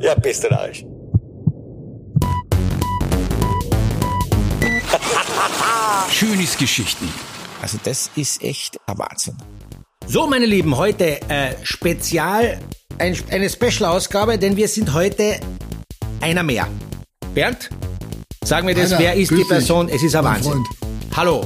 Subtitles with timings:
[0.00, 0.84] Ja, bist du Arsch.
[6.10, 7.08] Schönes Geschichten.
[7.60, 9.36] Also das ist echt ein Wahnsinn.
[10.06, 12.60] So, meine Lieben, heute äh, Spezial,
[12.98, 15.40] ein, eine Special-Ausgabe, denn wir sind heute
[16.20, 16.68] einer mehr.
[17.34, 17.68] Bernd,
[18.44, 19.88] sagen wir das, Einer, wer ist die dich, Person?
[19.88, 20.52] Es ist ein Wahnsinn.
[20.52, 20.68] Freund.
[21.16, 21.44] Hallo.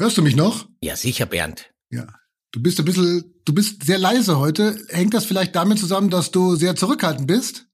[0.00, 0.68] Hörst du mich noch?
[0.80, 1.70] Ja, sicher, Bernd.
[1.90, 2.06] Ja.
[2.50, 4.76] Du bist ein bisschen, du bist sehr leise heute.
[4.90, 7.66] Hängt das vielleicht damit zusammen, dass du sehr zurückhaltend bist?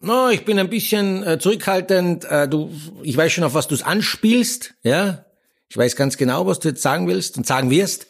[0.00, 2.24] No, ich bin ein bisschen äh, zurückhaltend.
[2.26, 2.70] Äh, du,
[3.02, 4.74] ich weiß schon, auf was du es anspielst.
[4.82, 5.24] Ja,
[5.68, 8.06] ich weiß ganz genau, was du jetzt sagen willst und sagen wirst.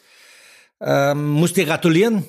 [0.79, 2.25] Ähm, muss dir gratulieren.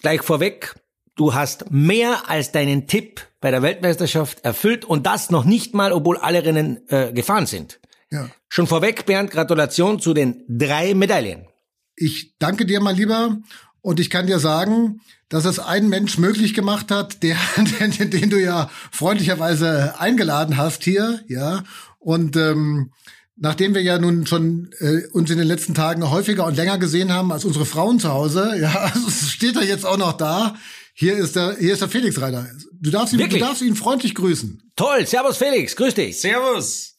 [0.00, 0.74] Gleich vorweg.
[1.14, 5.92] Du hast mehr als deinen Tipp bei der Weltmeisterschaft erfüllt und das noch nicht mal,
[5.92, 7.80] obwohl alle Rennen äh, gefahren sind.
[8.10, 8.30] Ja.
[8.48, 11.48] Schon vorweg, Bernd, Gratulation zu den drei Medaillen.
[11.96, 13.38] Ich danke dir mal lieber
[13.82, 17.36] und ich kann dir sagen, dass es ein Mensch möglich gemacht hat, der,
[17.98, 21.64] den, den du ja freundlicherweise eingeladen hast hier, ja.
[21.98, 22.92] Und ähm,
[23.36, 27.12] nachdem wir ja nun schon äh, uns in den letzten Tagen häufiger und länger gesehen
[27.12, 30.54] haben als unsere Frauen zu Hause, ja, also es steht er jetzt auch noch da.
[30.94, 32.46] Hier ist der, hier ist der Felix Reiter.
[32.80, 33.42] Du darfst ihn, du Wirklich?
[33.42, 34.62] darfst ihn freundlich grüßen.
[34.76, 36.20] Toll, Servus Felix, grüß dich.
[36.20, 36.91] Servus,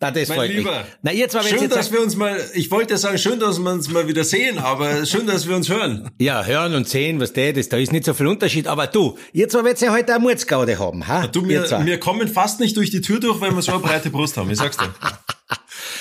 [0.00, 0.58] Na, das mein freut mich.
[0.58, 0.84] Lieber.
[1.02, 3.58] Na, ihr zwei, wenn's Schön, jetzt dass wir uns mal, ich wollte sagen, schön, dass
[3.58, 6.10] wir uns mal wieder sehen, aber schön, dass wir uns hören.
[6.18, 8.66] Ja, hören und sehen, was der das, da ist nicht so viel Unterschied.
[8.66, 11.26] Aber du, ihr zwei werdet ja heute eine Murzgaude haben, ha?
[11.26, 13.80] Du, Ihr wir, wir kommen fast nicht durch die Tür durch, weil wir so eine
[13.80, 14.94] breite Brust haben, ich sag's dir.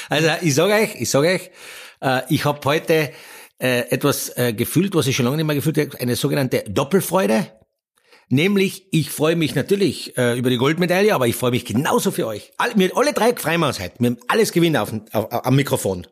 [0.10, 1.50] Also, ich sag euch, ich sag euch,
[2.02, 3.12] äh, ich habe heute
[3.60, 7.48] äh, etwas äh, gefühlt, was ich schon lange nicht mehr gefühlt habe, eine sogenannte Doppelfreude.
[8.30, 12.28] Nämlich, ich freue mich natürlich äh, über die Goldmedaille, aber ich freue mich genauso für
[12.28, 12.52] euch.
[12.58, 13.96] Alle, wir alle drei freuen wir uns heute.
[14.00, 16.08] Wir haben alles gewinnen auf, auf, am Mikrofon.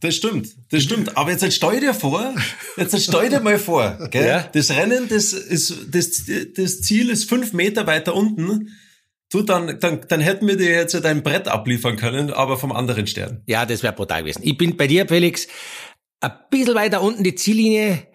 [0.00, 1.16] Das stimmt, das stimmt.
[1.16, 2.34] Aber jetzt stell dir vor,
[2.76, 4.26] jetzt stell dir mal vor, gell?
[4.26, 4.48] Ja.
[4.52, 6.24] Das Rennen, das ist, das,
[6.56, 8.70] das Ziel ist fünf Meter weiter unten.
[9.30, 13.06] Du, dann, dann, dann hätten wir dir jetzt dein Brett abliefern können, aber vom anderen
[13.06, 13.42] Stern.
[13.46, 14.42] Ja, das wäre brutal gewesen.
[14.44, 15.46] Ich bin bei dir, Felix,
[16.20, 18.08] ein bisschen weiter unten die Ziellinie,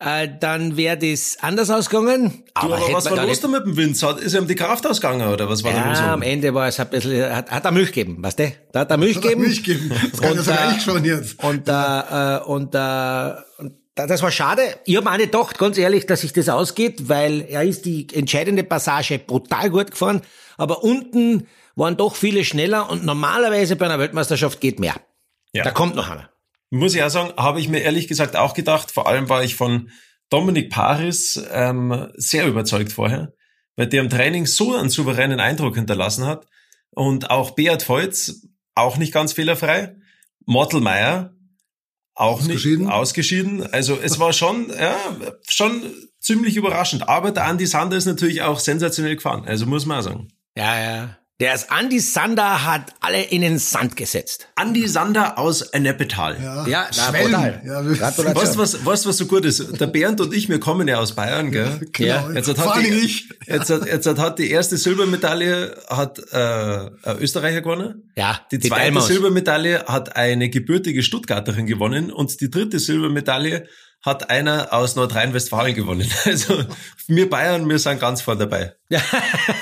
[0.00, 2.44] äh, dann wäre das anders ausgegangen.
[2.54, 3.94] Aber, hätte was war los da mit dem?
[3.94, 5.98] Hat- Ist ihm die Kraft ausgegangen oder was war da los?
[5.98, 8.52] Ja, am Ende war es ein bisschen, hat, hat er Milch gegeben, weißt du?
[8.72, 9.42] Da hat er Milch gegeben.
[9.42, 9.90] Milch gegeben?
[10.12, 11.42] Das kann ja äh, ich schon jetzt.
[11.42, 14.62] Und, äh, äh, und, äh, und da- das war schade.
[14.84, 18.06] Ich habe auch nicht gedacht, ganz ehrlich, dass sich das ausgeht, weil er ist die
[18.12, 20.20] entscheidende Passage brutal gut gefahren.
[20.56, 24.94] Aber unten waren doch viele schneller und normalerweise bei einer Weltmeisterschaft geht mehr.
[25.52, 25.64] Ja.
[25.64, 26.28] Da kommt noch einer.
[26.70, 28.90] Muss ich auch sagen, habe ich mir ehrlich gesagt auch gedacht.
[28.90, 29.90] Vor allem war ich von
[30.30, 33.32] Dominik Paris ähm, sehr überzeugt vorher,
[33.76, 36.46] weil der im Training so einen souveränen Eindruck hinterlassen hat.
[36.90, 39.96] Und auch Beat Voits, auch nicht ganz fehlerfrei.
[40.44, 41.34] Mottelmeier,
[42.14, 42.86] auch Ausgeschieden.
[42.86, 43.72] nicht ausgeschieden.
[43.72, 44.96] Also es war schon, ja,
[45.48, 45.82] schon
[46.20, 47.08] ziemlich überraschend.
[47.08, 49.44] Aber der Andy Sander ist natürlich auch sensationell gefahren.
[49.46, 50.28] Also muss man auch sagen.
[50.56, 51.18] Ja, ja.
[51.40, 54.48] Der ist Andy Sander hat alle in den Sand gesetzt.
[54.60, 56.36] Andy Sander aus Neppetal.
[56.42, 57.62] Ja, Ja, na, brutal.
[57.64, 58.34] Ja.
[58.34, 59.80] Weißt du, was, weißt, du, was so gut ist?
[59.80, 61.78] Der Bernd und ich, wir kommen ja aus Bayern, gell?
[61.92, 62.08] Genau.
[62.08, 63.28] Ja, Jetzt hat, allem die, ich.
[63.46, 66.90] Jetzt hat, jetzt hat, hat die erste Silbermedaille hat äh,
[67.20, 68.10] Österreicher gewonnen.
[68.16, 69.00] Ja, Die, die zweite.
[69.00, 73.68] Silbermedaille hat eine gebürtige Stuttgarterin gewonnen und die dritte Silbermedaille
[74.02, 76.10] hat einer aus Nordrhein-Westfalen gewonnen.
[76.24, 76.64] Also
[77.06, 78.74] wir Bayern, wir sind ganz vorne dabei.
[78.88, 79.00] Ja.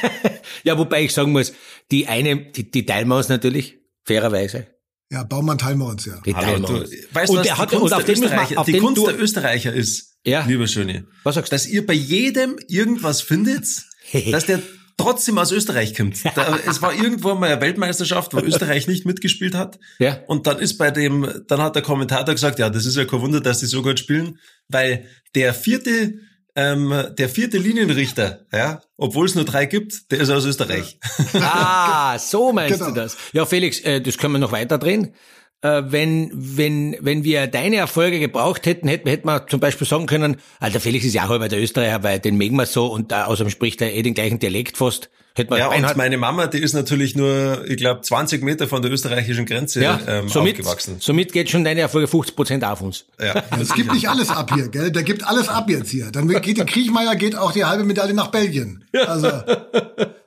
[0.64, 1.52] ja, wobei ich sagen muss,
[1.90, 4.66] die eine, die, die Teilmaus natürlich, fairerweise.
[5.10, 6.20] Ja, Baumann teilen wir uns ja.
[6.24, 6.90] Die Hallo, du, Teilmaus.
[7.12, 8.82] weißt du, und was der die hat, Kunst, auf den wir, Österreicher, auf die den
[8.82, 10.44] Kunst du, der Österreicher ist, Ja.
[10.46, 11.54] lieber Schöne, was sagst du?
[11.54, 13.66] dass ihr bei jedem irgendwas findet,
[14.32, 14.60] dass der
[14.96, 16.16] trotzdem aus Österreich kommt.
[16.34, 19.78] Da, es war irgendwo mal eine Weltmeisterschaft, wo Österreich nicht mitgespielt hat.
[19.98, 20.18] Ja.
[20.26, 23.20] Und dann ist bei dem, dann hat der Kommentator gesagt, ja, das ist ja kein
[23.20, 25.04] Wunder, dass die so gut spielen, weil
[25.34, 26.14] der vierte,
[26.54, 30.98] ähm, der vierte Linienrichter, ja, obwohl es nur drei gibt, der ist aus Österreich.
[31.34, 32.90] Ah, so meinst Genau.
[32.90, 33.16] du das.
[33.32, 35.14] Ja, Felix, äh, das können wir noch weiter drehen.
[35.62, 40.06] Äh, wenn, wenn, wenn wir deine Erfolge gebraucht hätten, hätten, hätten wir zum Beispiel sagen
[40.06, 42.86] können, ah, der Felix ist ja auch halber der Österreicher, weil den mögen wir so
[42.86, 45.08] und äh, außerdem spricht er eh den gleichen Dialekt fast.
[45.34, 48.80] Hätten wir Ja, und meine Mama, die ist natürlich nur, ich glaube, 20 Meter von
[48.80, 50.96] der österreichischen Grenze ja, ähm, somit, aufgewachsen.
[50.98, 53.04] somit geht schon deine Erfolge 50 Prozent auf uns.
[53.20, 53.42] Ja.
[53.60, 54.90] Es gibt nicht alles ab hier, gell?
[54.90, 56.10] Der gibt alles ab jetzt hier.
[56.10, 58.84] Dann geht der Kriechmeier geht auch die halbe Medaille nach Belgien.
[59.06, 59.28] Also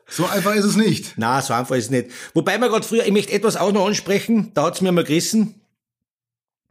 [0.09, 1.13] so einfach ist es nicht.
[1.17, 2.07] Na, so einfach ist es nicht.
[2.33, 5.56] Wobei wir gerade früher, ich möchte etwas auch noch ansprechen, da hat's mir mal gerissen,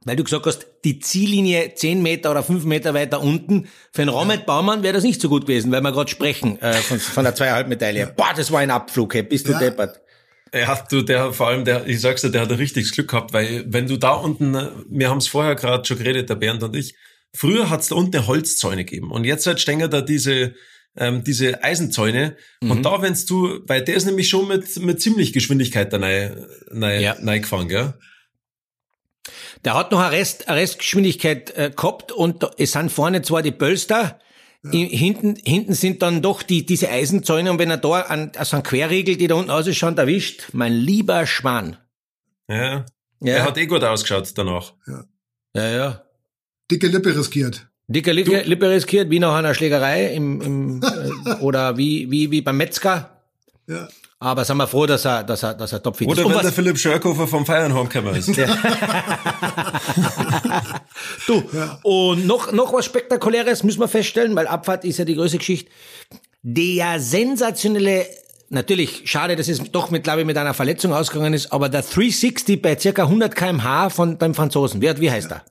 [0.05, 4.11] weil du gesagt hast, die Ziellinie 10 Meter oder 5 Meter weiter unten, für einen
[4.11, 7.25] Robert Baumann wäre das nicht so gut gewesen, weil wir gerade sprechen äh, von, von
[7.25, 8.12] der zweieinhalb Medaille.
[8.17, 9.58] Boah, das war ein Abflug, hey, bist du Ja.
[9.58, 10.00] deppert.
[10.55, 13.35] Ja, du, der, vor allem, der, ich sag's dir, der hat ein richtiges Glück gehabt,
[13.35, 14.55] weil wenn du da unten,
[14.88, 16.94] wir haben es vorher gerade schon geredet, der Bernd und ich,
[17.35, 20.55] früher hat's da unten eine Holzzäune gegeben und jetzt halt stehen da diese
[20.99, 22.37] ähm, diese Eisenzäune.
[22.61, 26.45] Und da, wenn's du, weil der ist nämlich schon mit, mit ziemlich Geschwindigkeit da rein,
[26.71, 27.12] rein, Ja.
[27.12, 27.95] reingefahren, gell?
[29.65, 33.50] Der hat noch eine, Rest, eine Restgeschwindigkeit äh, gehabt und es sind vorne zwar die
[33.53, 34.19] Pölster,
[34.73, 38.56] i- hinten, hinten sind dann doch die, diese Eisenzäune und wenn er da an, also
[38.56, 41.77] einen Querriegel, die da unten ausschauen, erwischt, mein lieber Schwan.
[42.49, 42.87] Ja.
[43.21, 43.35] Ja.
[43.35, 44.75] Er hat eh gut ausgeschaut danach.
[45.55, 46.05] Ja, ja.
[46.71, 47.68] Dicke Lippe riskiert.
[47.90, 52.43] Dicke Lippe, Lippe riskiert, wie nach einer Schlägerei im, im äh, oder wie, wie, wie
[52.43, 53.23] beim Metzger.
[53.67, 53.88] Ja.
[54.20, 56.19] Aber sind wir froh, dass er, dass er, dass er topfit ist.
[56.19, 58.37] Oder Und wenn der Philipp Schörkofer vom Feiern heimgekommen ist.
[61.26, 61.43] Du,
[61.82, 65.70] und noch, noch was Spektakuläres müssen wir feststellen, weil Abfahrt ist ja die größte Geschichte.
[66.43, 68.06] Der sensationelle,
[68.50, 71.82] natürlich schade, dass es doch mit, glaube ich, mit einer Verletzung ausgegangen ist, aber der
[71.82, 74.82] 360 bei circa 100 kmh von beim Franzosen.
[74.82, 75.44] Wie, wie heißt er?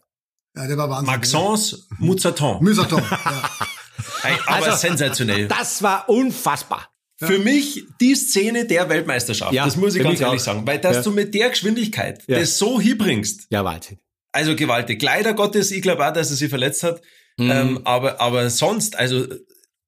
[0.57, 1.05] Ja, der war Wahnsinn.
[1.13, 2.63] Maxence Moussaton.
[2.63, 3.03] Müsaton.
[3.09, 3.49] Ja.
[4.23, 5.47] Ey, Aber Also, sensationell.
[5.47, 6.89] Das war unfassbar.
[7.19, 9.51] Für mich die Szene der Weltmeisterschaft.
[9.53, 10.45] Ja, das muss ich ganz ehrlich auch.
[10.45, 10.67] sagen.
[10.67, 11.01] Weil dass Ja.
[11.03, 12.39] du mit der Geschwindigkeit Ja.
[12.39, 13.97] das so hinbringst, Ja, Wahnsinn.
[14.31, 15.01] also gewaltig.
[15.01, 17.01] Leider Gottes, ich glaube auch, dass er sich verletzt hat.
[17.37, 17.51] Mhm.
[17.51, 19.25] Ähm, aber, aber sonst, also,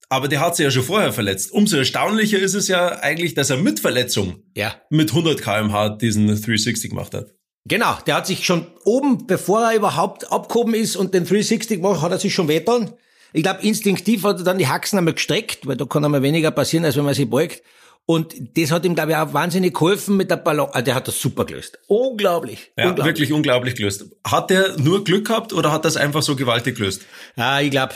[0.10, 1.52] aber der hat sich ja schon vorher verletzt.
[1.52, 4.76] Umso erstaunlicher ist es ja eigentlich, dass er mit Verletzung Ja.
[4.90, 7.28] mit 100 kmh diesen 360 gemacht hat.
[7.66, 12.02] Genau, der hat sich schon oben, bevor er überhaupt abgehoben ist und den 360 gemacht,
[12.02, 12.94] hat er sich schon wehtan.
[13.32, 16.52] Ich glaube, instinktiv hat er dann die Haxen einmal gestreckt, weil da kann einmal weniger
[16.52, 17.62] passieren, als wenn man sich beugt.
[18.10, 20.68] Und das hat ihm, glaube ich, auch wahnsinnig geholfen mit der Ballon.
[20.72, 21.78] Ah, der hat das super gelöst.
[21.86, 22.72] Unglaublich.
[22.76, 23.06] Ja, unglaublich.
[23.06, 24.06] wirklich unglaublich gelöst.
[24.26, 27.04] Hat der nur Glück gehabt oder hat das einfach so gewaltig gelöst?
[27.36, 27.94] Ja, ich glaube,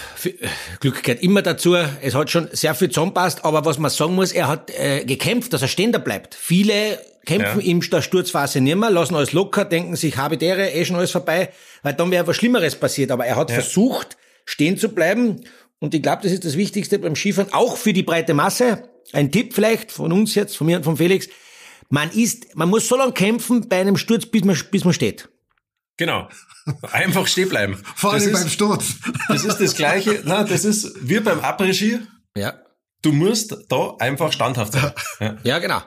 [0.81, 1.73] Glück gehört immer dazu.
[1.73, 5.51] Es hat schon sehr viel zusammenpasst, aber was man sagen muss, er hat äh, gekämpft,
[5.51, 6.35] dass er stehen bleibt.
[6.35, 7.65] Viele kämpfen Ja.
[7.65, 11.11] in der Sturzphase nicht mehr, lassen alles locker, denken sich, habe dere, eh schon alles
[11.11, 13.11] vorbei, weil dann wäre was Schlimmeres passiert.
[13.11, 15.43] Aber er hat versucht, stehen zu bleiben.
[15.79, 18.89] Und ich glaube, das ist das Wichtigste beim Skifahren, auch für die breite Masse.
[19.11, 21.27] Ein Tipp vielleicht von uns jetzt, von mir und von Felix.
[21.89, 25.29] Man ist, man muss so lange kämpfen bei einem Sturz, bis man, bis man steht.
[25.97, 26.27] Genau.
[26.91, 27.77] Einfach stehen bleiben.
[27.95, 28.95] Vor allem ist, beim Sturz.
[29.27, 30.21] Das ist das Gleiche.
[30.23, 31.99] Na, das ist wie beim Après-Ski.
[32.35, 32.53] Ja.
[33.01, 34.91] Du musst da einfach standhaft sein.
[35.19, 35.37] Ja.
[35.43, 35.81] Ja, genau.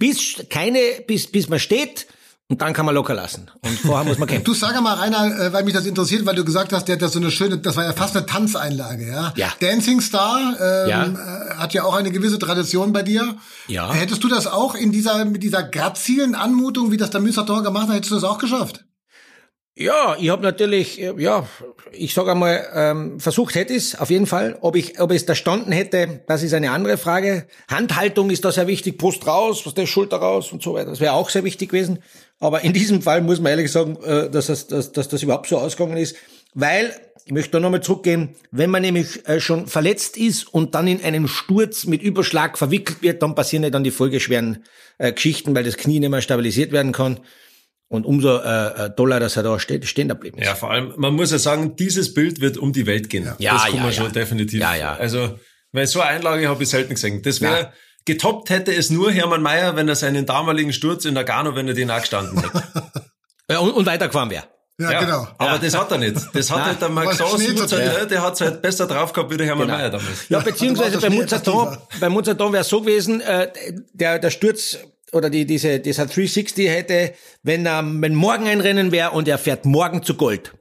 [0.00, 2.08] Bis keine, bis, bis man steht
[2.48, 3.48] und dann kann man locker lassen.
[3.62, 4.44] Und vorher muss man kämpfen.
[4.44, 7.02] Du sag mal, Rainer, äh, weil mich das interessiert, weil du gesagt hast, der hat
[7.02, 9.32] da so eine schöne, das war ja fast eine Tanzeinlage, ja?
[9.36, 9.52] Ja.
[9.60, 11.04] Dancing Star ähm, Ja.
[11.04, 13.36] äh, hat ja auch eine gewisse Tradition bei dir.
[13.68, 13.92] Ja.
[13.92, 17.86] Hättest du das auch in dieser, mit dieser grazilen Anmutung, wie das der Müsator gemacht
[17.86, 18.84] hat, hättest du das auch geschafft?
[19.80, 21.48] Ja, ich habe natürlich, äh, ja,
[21.90, 24.58] ich sage einmal, ähm, versucht hätte es auf jeden Fall.
[24.60, 27.46] Ob ich, ob es da standen hätte, das ist eine andere Frage.
[27.66, 30.90] Handhaltung ist da sehr wichtig, Brust raus, was der Schulter raus und so weiter.
[30.90, 32.00] Das wäre auch sehr wichtig gewesen.
[32.40, 35.48] Aber in diesem Fall muss man ehrlich sagen, äh, dass, das, dass, dass das überhaupt
[35.48, 36.14] so ausgegangen ist,
[36.52, 36.94] weil
[37.24, 41.02] ich möchte da nochmal zurückgehen, wenn man nämlich äh, schon verletzt ist und dann in
[41.02, 44.62] einen Sturz mit Überschlag verwickelt wird, dann passieren ja dann die folgeschweren
[44.98, 47.20] äh, Geschichten, weil das Knie nicht mehr stabilisiert werden kann.
[47.92, 50.46] Und umso äh, äh, toller, dass er da steht, stehen geblieben ist.
[50.46, 53.24] ja, vor allem, man muss ja sagen, dieses Bild wird um die Welt gehen.
[53.38, 53.92] Ja, das kann ja, man ja.
[53.92, 54.60] schon definitiv.
[54.60, 54.94] Ja, ja.
[54.94, 55.38] Also,
[55.72, 57.20] weil so eine Einlage habe ich selten gesehen.
[57.22, 57.72] Das wäre, Ja.
[58.04, 61.74] getoppt hätte es nur Hermann Mayer, wenn er seinen damaligen Sturz in Nagano, wenn er
[61.74, 62.62] den auch gestanden hätte.
[63.50, 64.44] Ja, und, und weitergefahren wäre.
[64.78, 65.26] Ja, genau.
[65.36, 66.16] Aber das hat er nicht.
[66.32, 67.68] Das hat halt der Max Aus, tun.
[68.08, 69.78] der hat es halt besser drauf gehabt wie der Hermann Genau.
[69.78, 70.28] Mayer damals.
[70.28, 73.50] Ja, beziehungsweise beim ja Mozarton, beim Mozarton wäre es so gewesen, äh,
[73.92, 74.78] der, der Sturz
[75.12, 79.38] oder die, diese, dieser 360 hätte, wenn er, wenn morgen ein Rennen wäre und er
[79.38, 80.52] fährt morgen zu Gold,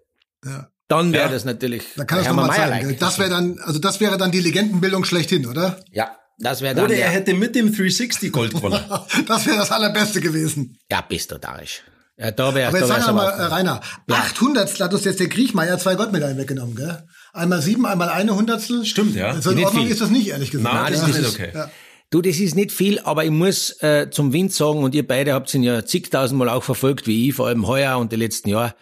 [0.45, 0.69] Ja.
[0.87, 1.31] dann wäre Ja.
[1.31, 2.89] das natürlich Da kann es Hermann nochmal zeigen.
[2.89, 2.97] Gell?
[2.99, 5.79] Das wäre dann, also das wäre dann die Legendenbildung schlechthin, oder?
[5.91, 8.79] Ja, das wäre dann Oder er hätte mit dem 360 Gold gewonnen.
[9.27, 10.77] Das wäre das Allerbeste gewesen.
[10.91, 11.83] ja, bist du darisch.
[12.17, 15.05] Ja, da wäre, Aber da jetzt wär's sag mal, aber äh, Rainer, 800 hat uns
[15.05, 17.03] jetzt der Griechmeier zwei Goldmedaillen weggenommen, gell?
[17.31, 18.83] Einmal sieben, einmal eine Hundertstel.
[18.85, 19.27] Stimmt, ja.
[19.31, 19.91] Also in Nicht Ordnung viel.
[19.93, 20.73] ist das nicht, ehrlich gesagt.
[20.75, 21.15] Nein, das ja.
[21.15, 21.51] ist okay.
[21.53, 21.71] Ja.
[22.11, 25.33] Du, das ist nicht viel, aber ich muss äh, zum Wind sagen, und ihr beide
[25.33, 28.73] habt ihn ja zigtausendmal auch verfolgt, wie ich, vor allem heuer und die letzten Jahre.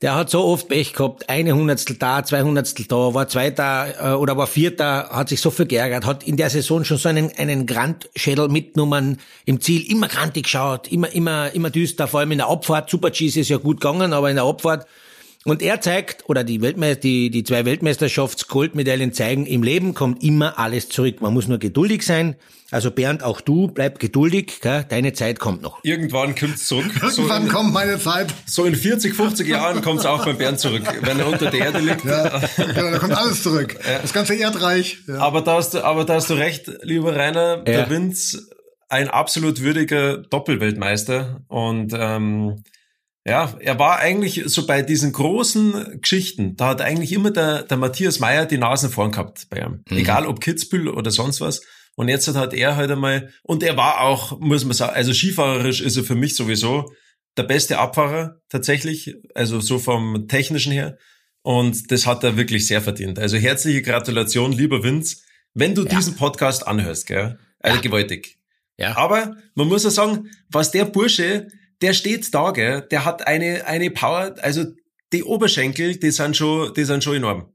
[0.00, 4.16] Der hat so oft Pech gehabt, eine Hundertstel da, zwei Hundertstel da, war Zweiter äh,
[4.16, 7.30] oder war Vierter, hat sich so viel geärgert, hat in der Saison schon so einen,
[7.38, 12.38] einen Grandschädel mitgenommen, im Ziel immer grantig geschaut, immer, immer, immer düster, vor allem in
[12.38, 12.90] der Abfahrt.
[12.90, 14.88] Super-G ist es ja gut gegangen, aber in der Abfahrt
[15.44, 20.58] und er zeigt, oder die, Weltme die, die zwei Weltmeisterschafts-Goldmedaillen zeigen, im Leben kommt immer
[20.58, 21.20] alles zurück.
[21.20, 22.36] Man muss nur geduldig sein.
[22.70, 24.86] Also Bernd, auch du, bleib geduldig, gell?
[24.88, 25.80] deine Zeit kommt noch.
[25.84, 26.86] Irgendwann kommt's zurück.
[27.10, 28.32] So Irgendwann in, kommt meine Zeit.
[28.46, 31.80] so in 40, 50 Jahren kommt's auch beim Bernd zurück, wenn er unter der Erde
[31.80, 32.04] liegt.
[32.04, 33.78] Ja, genau, da kommt alles zurück.
[34.00, 34.98] Das ganze Erdreich.
[35.06, 35.18] Ja.
[35.18, 37.62] Aber da hast du, aber da hast du recht, lieber Rainer, Ja.
[37.64, 38.46] der Vince,
[38.88, 42.62] ein absolut würdiger Doppelweltmeister und ähm,
[43.24, 47.76] Ja, er war eigentlich so bei diesen großen Geschichten, da hat eigentlich immer der, der
[47.76, 49.84] Matthias Meyer die Nasen vorn gehabt bei ihm.
[49.88, 49.96] Mhm.
[49.96, 51.62] Egal ob Kitzbühel oder sonst was.
[51.94, 55.80] Und jetzt hat er halt einmal, und er war auch, muss man sagen, also skifahrerisch
[55.80, 56.90] ist er für mich sowieso
[57.36, 60.98] der beste Abfahrer tatsächlich, also so vom technischen her.
[61.42, 63.18] Und das hat er wirklich sehr verdient.
[63.18, 65.18] Also herzliche Gratulation, lieber Vince,
[65.54, 65.90] wenn du ja.
[65.90, 67.38] diesen Podcast anhörst, gell?
[67.60, 67.82] Also ja.
[67.82, 68.38] gewaltig.
[68.78, 68.96] Ja.
[68.96, 71.48] Aber man muss ja sagen, was der Bursche,
[71.82, 72.82] der steht da, gell?
[72.90, 74.64] Der hat eine, eine Power, also
[75.12, 77.52] die Oberschenkel, die sind schon, die sind schon enorm.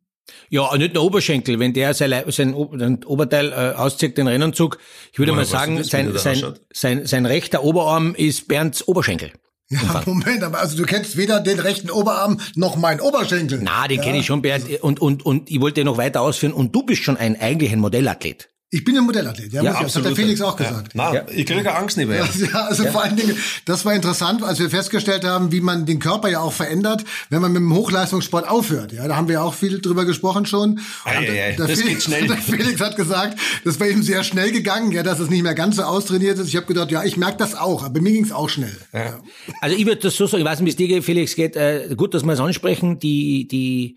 [0.49, 4.77] Ja, nicht nur Oberschenkel, wenn der sein, sein, sein Oberteil äh, auszieht, den Rennanzug,
[5.11, 6.43] ich würde Woher mal sagen, sein, sein,
[6.73, 9.31] sein, sein rechter Oberarm ist Bernds Oberschenkel.
[9.69, 10.03] Ja.
[10.05, 13.59] Moment, aber also du kennst weder den rechten Oberarm noch meinen Oberschenkel.
[13.61, 14.03] Na, den ja.
[14.03, 14.81] kenne ich schon, Bernd.
[14.81, 16.53] Und, und, und ich wollte noch weiter ausführen.
[16.53, 18.49] Und du bist schon ein eigentlich ein Modellathlet.
[18.69, 20.93] Ich bin ein Modellathlet, ja, ja muss ich, das hat der Felix auch gesagt.
[20.93, 21.11] Ja.
[21.11, 21.25] Na, ja.
[21.33, 22.27] ich kriege Angst nicht mehr.
[22.37, 22.91] Ja, also ja.
[22.91, 26.41] vor allen Dingen, das war interessant, als wir festgestellt haben, wie man den Körper ja
[26.41, 28.91] auch verändert, wenn man mit dem Hochleistungssport aufhört.
[28.91, 30.81] Ja, da haben wir ja auch viel drüber gesprochen schon.
[31.05, 31.55] Ei, ei, ei.
[31.55, 32.27] das Felix, geht schnell.
[32.27, 35.55] Der Felix hat gesagt, das war ihm sehr schnell gegangen, ja, dass es nicht mehr
[35.55, 36.49] ganz so austrainiert ist.
[36.49, 38.77] Ich habe gedacht, ja, ich merke das auch, aber mir ging es auch schnell.
[38.93, 39.19] Ja.
[39.61, 41.55] Also ich würde das so sagen, ich weiß nicht, wie es dir, Felix, geht.
[41.55, 42.99] Äh, gut, dass wir es ansprechen.
[42.99, 43.95] Die, die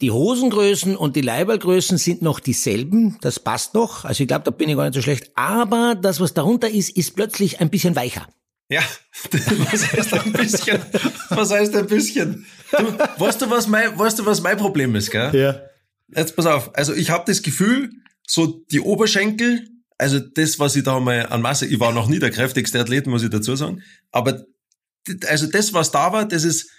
[0.00, 4.04] die Hosengrößen und die Leibergrößen sind noch dieselben, das passt noch.
[4.04, 5.30] Also ich glaube, da bin ich gar nicht so schlecht.
[5.34, 8.26] Aber das, was darunter ist, ist plötzlich ein bisschen weicher.
[8.70, 8.82] Ja,
[9.70, 10.80] was heißt ein bisschen?
[11.30, 12.46] Was heißt ein bisschen?
[12.70, 15.34] Du, weißt du, was mein, weißt du, was mein Problem ist, gell?
[15.34, 15.60] Ja.
[16.16, 16.74] Jetzt pass auf.
[16.74, 17.90] Also ich habe das Gefühl,
[18.26, 22.20] so die Oberschenkel, also das, was ich da mal an Masse, ich war noch nie
[22.20, 24.44] der kräftigste Athlet, muss ich dazu sagen, aber
[25.26, 26.70] also das, was da war, das ist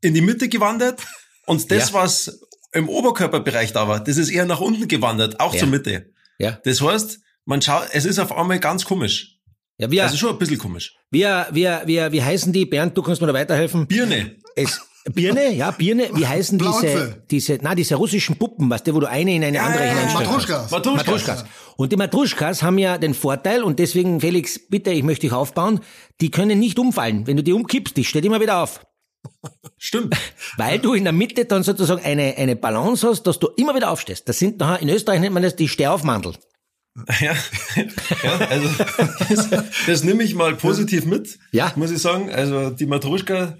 [0.00, 1.02] in die Mitte gewandert
[1.48, 1.94] und das, ja.
[1.94, 2.40] was
[2.72, 5.60] im Oberkörperbereich da war, das ist eher nach unten gewandert, auch ja.
[5.60, 6.12] zur Mitte.
[6.38, 6.58] Ja.
[6.64, 9.38] Das heißt, man schaut, es ist auf einmal ganz komisch.
[9.78, 10.96] Ja, wir, also schon ein bisschen komisch.
[11.10, 12.66] Wir, wir, wir, wie heißen die?
[12.66, 13.86] Bernd, du kannst mir da weiterhelfen.
[13.86, 14.36] Birne.
[14.56, 14.80] Es,
[15.14, 16.10] Birne, ja, Birne.
[16.12, 19.56] Wie heißen diese, diese, na, diese russischen Puppen, weißt du, wo du eine in eine
[19.56, 20.26] ja, andere ja, hineinstellst?
[20.26, 20.70] Matruschkas.
[20.70, 21.06] Matruschkas.
[21.06, 21.44] Matruschkas.
[21.76, 25.80] Und die Matruschkas haben ja den Vorteil, und deswegen, Felix, bitte, ich möchte dich aufbauen,
[26.20, 27.26] die können nicht umfallen.
[27.26, 28.80] Wenn du die umkippst, die steht immer wieder auf.
[29.78, 30.16] Stimmt.
[30.56, 33.90] Weil du in der Mitte dann sozusagen eine, eine Balance hast, dass du immer wieder
[33.90, 34.28] aufstehst.
[34.28, 36.34] Das sind in Österreich nennt man das die Stehaufmandel.
[37.20, 37.32] Ja,
[38.24, 38.68] ja also
[39.28, 39.50] das,
[39.86, 41.72] das nehme ich mal positiv mit, ja.
[41.76, 42.28] muss ich sagen.
[42.28, 43.56] Also die Matruschka,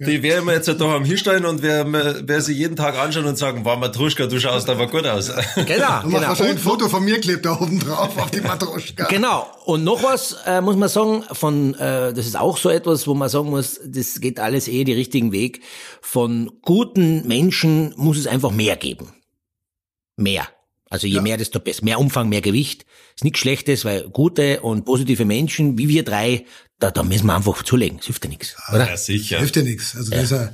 [0.00, 1.86] die wäre mir jetzt da am Hinstellen und wer,
[2.26, 5.30] wer sie jeden Tag anschauen und sagen, wow, Matruschka, du schaust aber gut aus.
[5.54, 6.02] Genau.
[6.02, 6.28] Du genau.
[6.28, 9.06] wahrscheinlich ein Foto von mir klebt da oben drauf auf die Matruschka.
[9.06, 9.46] Genau.
[9.64, 13.14] Und noch was äh, muss man sagen, von äh, das ist auch so etwas, wo
[13.14, 15.62] man sagen muss, das geht alles eh den richtigen Weg.
[16.00, 19.14] Von guten Menschen muss es einfach mehr geben.
[20.16, 20.48] Mehr.
[20.94, 21.22] Also je ja.
[21.22, 21.84] mehr, desto besser.
[21.84, 22.86] Mehr Umfang, mehr Gewicht.
[23.16, 26.46] Ist nichts Schlechtes, weil gute und positive Menschen, wie wir drei,
[26.78, 27.96] da, da müssen wir einfach zulegen.
[27.96, 28.56] Das hilft ja nichts.
[28.72, 28.88] Oder?
[28.88, 29.38] Ja, sicher.
[29.38, 29.96] Hilft ja nichts.
[29.96, 30.18] Also ja.
[30.18, 30.52] Das ist ja,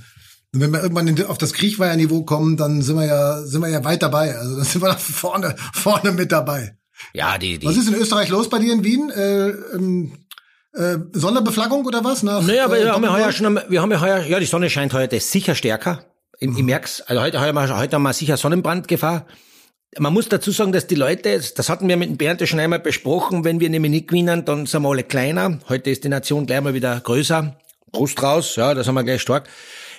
[0.52, 4.02] wenn wir irgendwann auf das Kriechweiher-Niveau kommen, dann sind wir ja, sind wir ja weit
[4.02, 4.34] dabei.
[4.34, 6.74] Also dann sind wir da vorne, vorne mit dabei.
[7.12, 7.66] Ja, die, die.
[7.66, 9.10] Was ist in Österreich los bei dir in Wien?
[9.10, 10.24] Äh, ähm,
[10.72, 12.22] äh, Sonderbeflaggung oder was?
[12.22, 14.46] Nach, naja, aber äh, wir haben ja heuer schon, wir haben ja heuer, ja, die
[14.46, 16.06] Sonne scheint heute sicher stärker.
[16.38, 16.56] Ich, mhm.
[16.56, 19.26] ich merk's, also heute, heute, heute haben wir sicher Sonnenbrandgefahr.
[19.98, 22.78] Man muss dazu sagen, dass die Leute, das hatten wir mit dem Bernd schon einmal
[22.78, 25.58] besprochen, wenn wir nämlich nicht gewinnen, dann sind wir alle kleiner.
[25.68, 27.56] Heute ist die Nation gleich mal wieder größer.
[27.90, 29.48] Brust raus, ja, das haben wir gleich stark.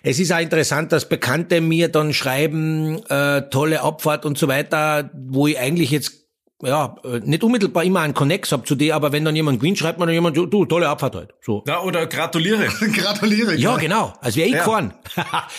[0.02, 5.12] Es ist auch interessant, dass Bekannte mir dann schreiben, äh, tolle Abfahrt und so weiter,
[5.14, 6.21] wo ich eigentlich jetzt
[6.64, 9.78] ja, äh, nicht unmittelbar immer einen Connex hab zu dir, aber wenn dann jemand gewinnt,
[9.78, 11.34] schreibt man dann jemand, du, du tolle Abfahrt heute.
[11.42, 11.64] So.
[11.68, 12.66] Ja, oder gratuliere.
[12.96, 13.56] gratuliere.
[13.56, 14.14] Ja, genau.
[14.22, 14.64] Als wäre ich ja.
[14.64, 14.94] gefahren.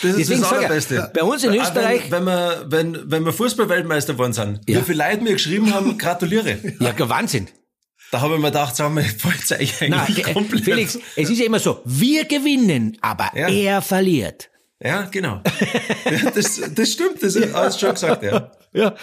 [0.01, 1.11] das ist das Allerbeste.
[1.13, 2.09] Bei uns in Österreich.
[2.09, 4.79] Wenn, wenn wir, wenn, wenn wir Fußballweltmeister geworden sind, ja.
[4.79, 6.57] wie viele Leute mir geschrieben haben, gratuliere.
[6.79, 7.47] Ja, Wahnsinn.
[8.11, 10.63] Da habe ich mir gedacht, sagen wir, wollt ihr eigentlich Nein, komplett.
[10.63, 13.47] Felix, es ist ja immer so, wir gewinnen, aber ja.
[13.47, 14.49] er verliert.
[14.79, 15.41] Ja, genau.
[16.35, 18.51] das, das stimmt, das ist alles schon gesagt, ja.
[18.73, 18.95] Ja.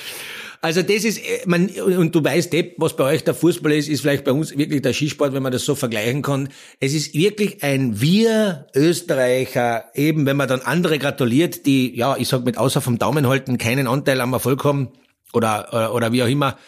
[0.62, 4.02] Also das ist, äh, man, und du weißt, was bei euch der Fußball ist, ist
[4.02, 6.50] vielleicht bei uns wirklich der Skisport, wenn man das so vergleichen kann.
[6.80, 12.28] Es ist wirklich ein Wir Österreicher, eben wenn man dann andere gratuliert, die, ja, ich
[12.28, 14.90] sag mit außer vom Daumen halten, keinen Anteil am Erfolg haben
[15.32, 16.58] oder, oder, oder wie auch immer.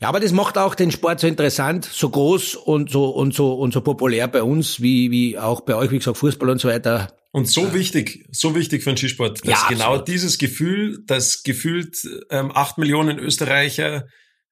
[0.00, 3.54] Ja, aber das macht auch den Sport so interessant, so groß und so und so
[3.54, 6.68] und so populär bei uns wie wie auch bei euch, wie gesagt, Fußball und so
[6.68, 7.08] weiter.
[7.34, 11.96] Und so wichtig, so wichtig für den Skisport, dass ja, genau dieses Gefühl, dass gefühlt
[12.30, 14.06] ähm, acht Millionen Österreicher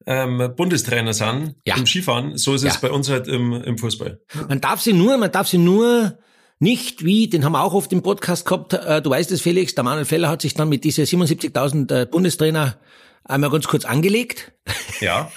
[0.06, 1.76] ähm, Bundestrainer sind ja.
[1.76, 2.70] im Skifahren, so ist ja.
[2.70, 4.20] es bei uns halt im, im Fußball.
[4.48, 6.18] Man darf sie nur, man darf sie nur
[6.58, 9.74] nicht wie, den haben wir auch oft im Podcast gehabt, äh, du weißt es Felix,
[9.74, 12.78] der Manuel Feller hat sich dann mit dieser 77.000 äh, Bundestrainer
[13.24, 14.52] einmal ganz kurz angelegt.
[15.00, 15.30] Ja.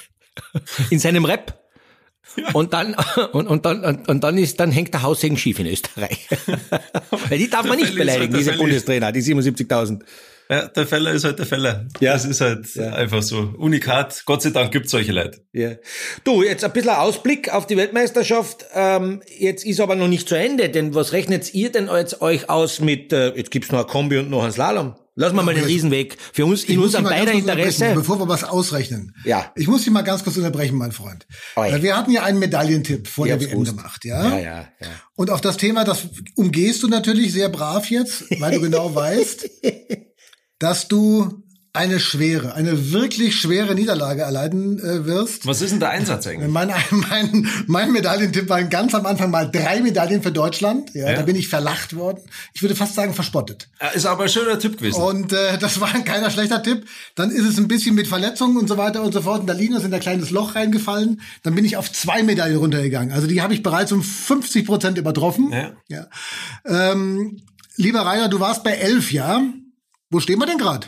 [0.89, 1.62] In seinem Rap.
[2.53, 2.95] Und dann,
[3.33, 6.27] und, und dann, und, und dann ist, dann hängt der Haussegen schief in Österreich.
[7.29, 8.57] Weil die darf man nicht beleidigen, halt diese.
[8.57, 10.01] Bundestrainer, die 77.000.
[10.49, 11.85] Ja, der Feller ist halt der Feller.
[11.99, 12.13] Ja.
[12.13, 12.93] Das ist halt Ja.
[12.93, 13.53] einfach so.
[13.57, 14.23] Unikat.
[14.25, 15.39] Gott sei Dank gibt's solche Leute.
[15.53, 15.71] Ja.
[16.23, 18.65] Du, jetzt ein bisschen Ausblick auf die Weltmeisterschaft.
[18.73, 22.49] Ähm, jetzt ist aber noch nicht zu Ende, denn was rechnet ihr denn jetzt euch
[22.49, 24.95] aus mit, äh, jetzt gibt's noch ein Kombi und noch ein Slalom?
[25.15, 26.17] Lassen wir mal den jetzt- Riesenweg.
[26.33, 27.91] Für uns, in muss unserem mal beider Interesse.
[27.93, 29.15] Bevor wir was ausrechnen.
[29.25, 29.51] Ja.
[29.55, 31.27] Ich muss dich mal ganz kurz unterbrechen, mein Freund.
[31.55, 31.71] Oi.
[31.71, 33.77] Weil Wir hatten ja einen Medaillentipp vor Ich der WM gewusst.
[33.77, 34.29] gemacht, ja?
[34.29, 34.87] Ja, ja, ja.
[35.15, 39.47] Und auf das Thema, das umgehst du natürlich sehr brav jetzt, weil du genau weißt,
[40.57, 41.42] dass du
[41.75, 45.47] eine schwere, eine wirklich schwere Niederlage erleiden äh, wirst.
[45.47, 46.51] Was ist denn der Einsatz eigentlich?
[46.51, 50.93] Mein, mein, mein Medaillentipp waren ganz am Anfang mal drei Medaillen für Deutschland.
[50.93, 51.15] Ja, Ja.
[51.15, 52.21] Da bin ich verlacht worden.
[52.53, 53.69] Ich würde fast sagen verspottet.
[53.79, 55.01] Äh, Ist aber ein schöner Tipp gewesen.
[55.01, 56.85] Und äh, das war ein keiner schlechter Tipp.
[57.15, 59.41] Dann ist es ein bisschen mit Verletzungen und so weiter und so fort.
[59.41, 61.21] Und da liegen ist in ein kleines Loch reingefallen.
[61.41, 63.11] Dann bin ich auf zwei Medaillen runtergegangen.
[63.11, 65.51] Also die habe ich bereits um 50 Prozent übertroffen.
[65.51, 65.71] Ja.
[65.87, 66.07] Ja.
[66.65, 67.41] Ähm,
[67.77, 69.41] lieber Rainer, du warst bei elf, ja?
[70.11, 70.85] Wo stehen wir denn gerade?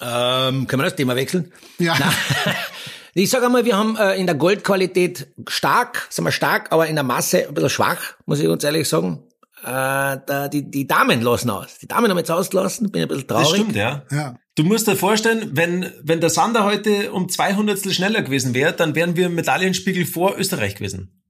[0.00, 1.52] Ähm, können wir das Thema wechseln?
[1.78, 1.96] Ja.
[3.12, 6.94] Ich sage einmal, wir haben äh, in der Goldqualität stark, sind wir stark, aber in
[6.94, 9.24] der Masse ein bisschen schwach, muss ich uns ehrlich sagen.
[9.62, 11.78] Äh, da, die, die Damen lassen aus.
[11.78, 13.48] Die Damen haben jetzt ausgelassen, bin ein bisschen traurig.
[13.48, 14.04] das stimmt, ja.
[14.10, 14.36] Ja.
[14.54, 18.94] Du musst dir vorstellen, wenn, wenn der Sander heute um 200 schneller gewesen wäre, dann
[18.94, 21.20] wären wir im Medaillenspiegel vor Österreich gewesen.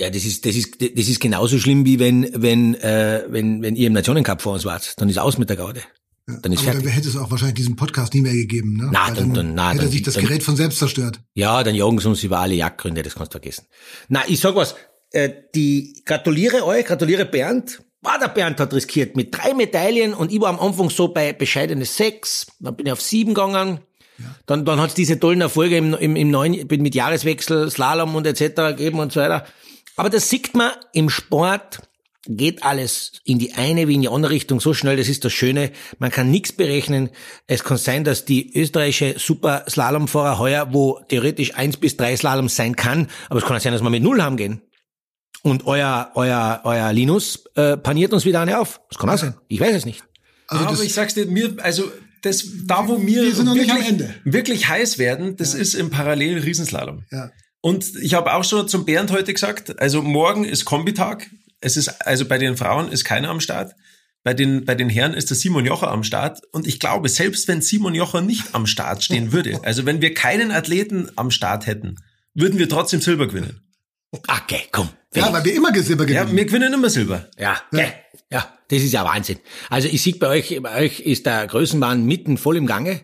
[0.00, 3.76] Ja, das ist, das ist, das ist genauso schlimm wie wenn, wenn, äh, wenn, wenn
[3.76, 4.94] ihr im Nationencup vor uns wart.
[5.00, 5.56] Dann ist aus mit der
[6.28, 6.40] Gaude.
[6.42, 6.84] Dann ist Aber fertig.
[6.84, 8.76] dann hätte es auch wahrscheinlich diesen Podcast nie mehr gegeben.
[8.76, 8.88] Ne?
[8.92, 11.20] Na, Weil dann- dann- na, hätte dann- sich das dann- Gerät von selbst zerstört.
[11.34, 13.66] Ja, dann jagen sie uns über alle Jagdgründe, das kannst du vergessen.
[14.08, 14.74] Na, ich sag was,
[15.10, 17.82] äh, die gratuliere euch, gratuliere Bernd.
[18.02, 21.32] War der Bernd hat riskiert mit drei Medaillen und ich war am Anfang so bei
[21.32, 23.80] bescheidene sechs, dann bin ich auf sieben gegangen.
[24.46, 28.26] Dann, dann hat's diese tollen Erfolge im, im, im neuen, bin mit Jahreswechsel, Slalom und
[28.26, 28.54] etc.
[28.76, 29.46] gegeben und so weiter.
[29.96, 31.80] Aber das sieht man im Sport,
[32.28, 35.32] geht alles in die eine wie in die andere Richtung so schnell, das ist das
[35.32, 35.72] Schöne.
[35.98, 37.08] Man kann nichts berechnen.
[37.46, 42.54] Es kann sein, dass die österreichische Super Slalomfahrer heuer, wo theoretisch eins bis drei Slaloms
[42.54, 44.60] sein kann, aber es kann auch sein, dass wir mit null haben gehen.
[45.42, 48.80] Und euer, euer, euer Linus äh, paniert uns wieder eine auf.
[48.90, 49.34] Das kann auch sein.
[49.48, 50.04] Ich weiß es nicht.
[50.48, 51.90] Also aber ich sag's dir, mir, also
[52.22, 54.14] das, da wo wir, Wir sind noch nicht wirklich, am Ende.
[54.24, 57.04] wirklich heiß werden, das ist im Parallel Riesenslalom.
[57.10, 57.30] Ja.
[57.60, 61.30] Und ich habe auch schon zum Bernd heute gesagt, also morgen ist Kombitag.
[61.60, 63.74] Es ist, also bei den Frauen ist keiner am Start.
[64.24, 66.40] Bei den, bei den Herren ist der Simon Jocher am Start.
[66.52, 70.14] Und ich glaube, selbst wenn Simon Jocher nicht am Start stehen würde, also wenn wir
[70.14, 71.96] keinen Athleten am Start hätten,
[72.34, 73.60] würden wir trotzdem Silber gewinnen.
[74.12, 74.88] Okay, komm.
[75.14, 76.36] Ja, weil wir immer Silber Ja, gewinnen.
[76.36, 77.28] wir gewinnen immer Silber.
[77.38, 77.86] Ja, ja.
[78.30, 79.38] ja, das ist ja Wahnsinn.
[79.70, 83.00] Also ich sehe bei euch, bei euch ist der Größenwahn mitten voll im Gange.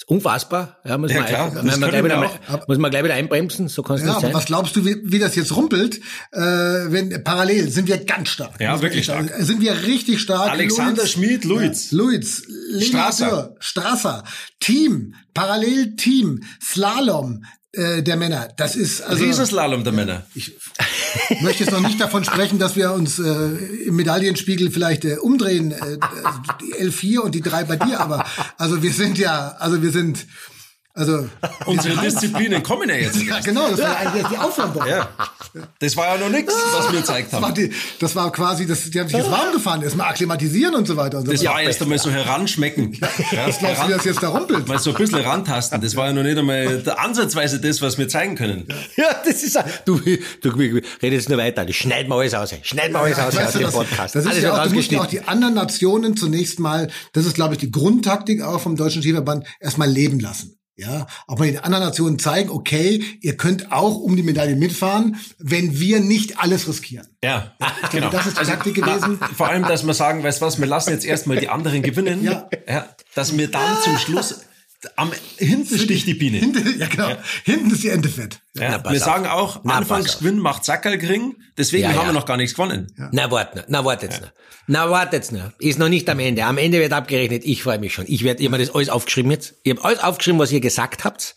[0.00, 0.78] Ist unfassbar.
[0.86, 2.66] Ja, muss, Ja, man, klar, muss, das man gleich wir wieder, auch.
[2.68, 4.34] muss man gleich wieder einbremsen, so kann es Ja, nicht aber sein.
[4.34, 5.96] was glaubst du, wie, wie das jetzt rumpelt?
[6.32, 8.58] Äh, wenn parallel sind wir ganz stark.
[8.60, 9.28] Ja, wirklich sagen.
[9.28, 9.42] stark.
[9.42, 10.50] Sind wir richtig stark.
[10.52, 11.90] Alexander Luiz- Schmid, Luiz.
[11.90, 12.42] Ja, Luiz,
[12.80, 12.86] Strasser.
[12.88, 13.54] Strasser.
[13.60, 14.24] Strasser,
[14.58, 18.48] Team, parallel Team, Slalom äh, der Männer.
[18.56, 19.24] Das ist also.
[19.24, 20.26] Riesenslalom der Männer.
[20.34, 20.56] Ich
[21.40, 23.24] möchte jetzt noch nicht davon sprechen, dass wir uns äh,
[23.86, 25.98] im Medaillenspiegel vielleicht äh, umdrehen, äh,
[26.60, 28.26] die L4 und die drei bei dir, aber
[28.58, 30.26] also wir sind ja, also wir sind,
[30.94, 31.28] also
[31.66, 33.22] Unsere Disziplinen kommen ja jetzt.
[33.26, 34.86] ja genau, das war eigentlich die Aufwärmung.
[34.86, 35.08] Ja.
[35.78, 37.54] Das war ja noch nichts, was wir gezeigt Das war, haben.
[37.54, 40.96] die, das war quasi, das, die haben sich jetzt warm gefahren, erstmal akklimatisieren und so
[40.96, 42.98] weiter und so Das war erst einmal so heranschmecken.
[43.32, 44.68] Ja, Was glaubst du, wie das jetzt da rumpelt?
[44.68, 45.80] Mal so ein bisschen rantasten.
[45.80, 48.66] Das war ja noch nicht einmal ansatzweise das, was wir zeigen können.
[48.96, 50.18] ja, das ist, du, du,
[50.50, 51.64] du redest nur weiter.
[51.64, 52.54] Das schneiden wir alles aus.
[52.62, 54.14] Schneiden wir alles aus Weißt aus dem das, Podcast.
[54.14, 56.88] das ist alles ja wird auch, du musst ja auch die anderen Nationen zunächst mal,
[57.12, 60.59] das ist glaube ich die Grundtaktik auch vom Deutschen Skiverband, erstmal leben lassen.
[60.80, 65.78] Ja, mal den anderen Nationen zeigen, okay, ihr könnt auch um die Medaille mitfahren, wenn
[65.78, 67.06] wir nicht alles riskieren.
[67.22, 69.18] Ja, Ich glaube, das ist die Taktik gewesen.
[69.36, 72.24] vor allem, dass wir sagen, weißt du was, wir lassen jetzt erstmal die anderen gewinnen.
[72.24, 72.48] Ja.
[73.14, 74.40] dass wir dann zum Schluss,
[74.96, 76.38] am hinten sticht die Biene.
[76.38, 77.10] Hinten, ja genau,
[77.44, 78.40] hinten ist die Ente fett.
[78.54, 79.04] Ja, pass wir auf.
[79.06, 79.74] sagen auch, Na.
[79.74, 82.06] Anfangsgewinn macht Sackerl gering, deswegen Ja, haben ja.
[82.06, 82.86] wir noch gar nichts gewonnen.
[83.12, 83.64] Na, warte noch.
[83.68, 84.30] Na, warte jetzt noch.
[84.66, 85.50] Na, warte jetzt noch.
[85.58, 86.44] Ist noch nicht am Ende.
[86.44, 87.44] Am Ende wird abgerechnet.
[87.44, 88.04] Ich freue mich schon.
[88.08, 89.54] Ich werde, ich hab mir das alles aufgeschrieben jetzt.
[89.64, 91.36] Ich habe alles aufgeschrieben, was ihr gesagt habt.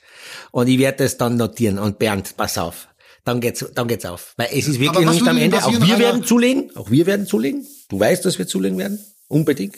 [0.51, 1.79] Und ich werde das dann notieren.
[1.79, 2.87] Und Bernd, pass auf.
[3.25, 4.33] Dann geht's, dann geht's auf.
[4.37, 5.63] Weil es ist wirklich noch nicht am Ende.
[5.63, 6.71] Auch wir werden zulegen.
[6.75, 7.65] Auch wir werden zulegen.
[7.89, 8.99] Du weißt, dass wir zulegen werden.
[9.27, 9.77] Unbedingt.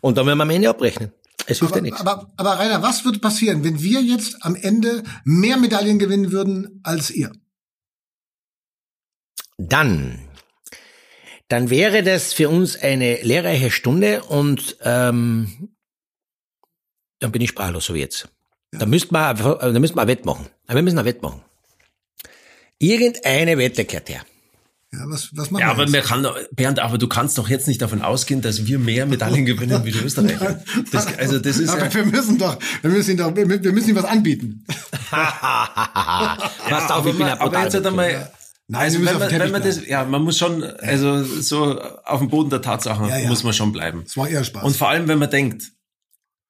[0.00, 1.12] Und dann werden wir am Ende abrechnen.
[1.46, 2.00] Es hilft ja Aber, nichts.
[2.00, 6.80] aber, aber Rainer, was würde passieren, wenn wir jetzt am Ende mehr Medaillen gewinnen würden
[6.82, 7.32] als ihr?
[9.58, 10.18] Dann,
[11.48, 15.70] dann wäre das für uns eine lehrreiche Stunde und ähm,
[17.20, 18.28] dann bin ich sprachlos, so wie jetzt.
[18.72, 20.46] Da müssten wir, da müssten wir ein Wett machen.
[20.66, 21.42] Aber wir müssen ein Wett machen.
[22.78, 24.24] Irgendeine Wette kehrt her.
[24.98, 27.48] Ja, was, was machen Ja, wir aber man kann doch, Bernd, aber du kannst doch
[27.48, 30.62] jetzt nicht davon ausgehen, dass wir mehr Medaillen gewinnen wie die Österreicher.
[30.90, 33.72] Das, also das ist aber ja, wir müssen doch, wir müssen ihn doch, wir, wir
[33.72, 34.64] müssen ihm was anbieten.
[35.10, 38.30] Passt auf, aber, ich bin ein aber jetzt einmal,
[38.68, 41.22] Nein, also wir müssen wenn auf man, wenn man das, ja, man muss schon, also
[41.22, 43.28] so auf dem Boden der Tatsachen Ja, ja.
[43.28, 44.02] muss man schon bleiben.
[44.04, 44.64] Das war eher Spaß.
[44.64, 45.72] Und vor allem, wenn man denkt,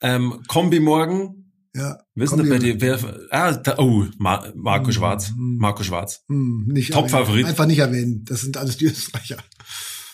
[0.01, 1.46] ähm, Kombi morgen,
[1.77, 2.99] ja, wissen wir bei dir, wer,
[3.31, 6.25] ah, da, oh, Mar Marco Schwarz, Marco Schwarz.
[6.29, 7.47] Hm, nicht Top-Favorit.
[7.47, 8.25] Einfach nicht erwähnen.
[8.25, 9.37] Das sind alles die Österreicher.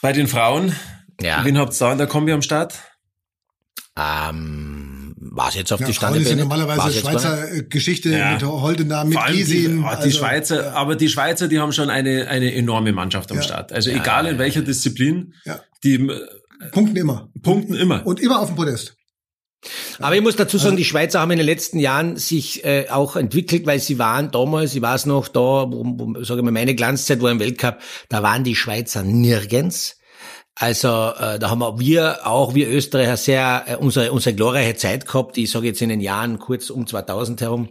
[0.00, 0.74] Bei den Frauen,
[1.20, 1.44] Ja.
[1.44, 2.74] wen habt ihr da in der Kombi am Start?
[3.96, 6.92] Ähm, was jetzt auf Ja, die Stande ist ja normalerweise?
[6.98, 8.32] Schweizer äh, Geschichte Ja.
[8.32, 9.84] mit Holdener, mit die, Gisin.
[9.84, 13.36] ah, die also, Schweizer, aber die Schweizer, die haben schon eine, eine enorme Mannschaft am
[13.38, 13.42] Ja.
[13.42, 13.72] Start.
[13.72, 15.60] Also egal in welcher Disziplin, Ja.
[15.84, 16.26] die äh,
[16.70, 17.30] Punkten immer.
[17.42, 18.06] punkten immer.
[18.06, 18.96] Und immer auf dem Podest.
[20.00, 23.16] Aber ich muss dazu sagen, die Schweizer haben in den letzten Jahren sich äh, auch
[23.16, 26.74] entwickelt, weil sie waren damals, ich weiß noch, da, wo, wo, sage ich mal, meine
[26.74, 29.98] Glanzzeit war im Weltcup, da waren die Schweizer nirgends.
[30.54, 35.38] Also äh, da haben wir auch, wir Österreicher, sehr äh, unsere, unsere glorreiche Zeit gehabt,
[35.38, 37.68] ich sage jetzt in den Jahren kurz um 2000 herum.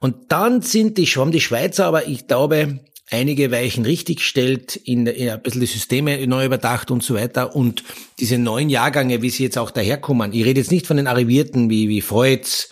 [0.00, 5.06] Und dann sind die, haben die Schweizer, aber ich glaube, einige Weichen richtig gestellt, in,
[5.06, 7.54] in ein bisschen die Systeme neu überdacht und so weiter.
[7.54, 7.84] Und
[8.18, 11.70] diese neuen Jahrgänge, wie sie jetzt auch daherkommen, ich rede jetzt nicht von den Arrivierten
[11.70, 12.70] wie, wie Freud's,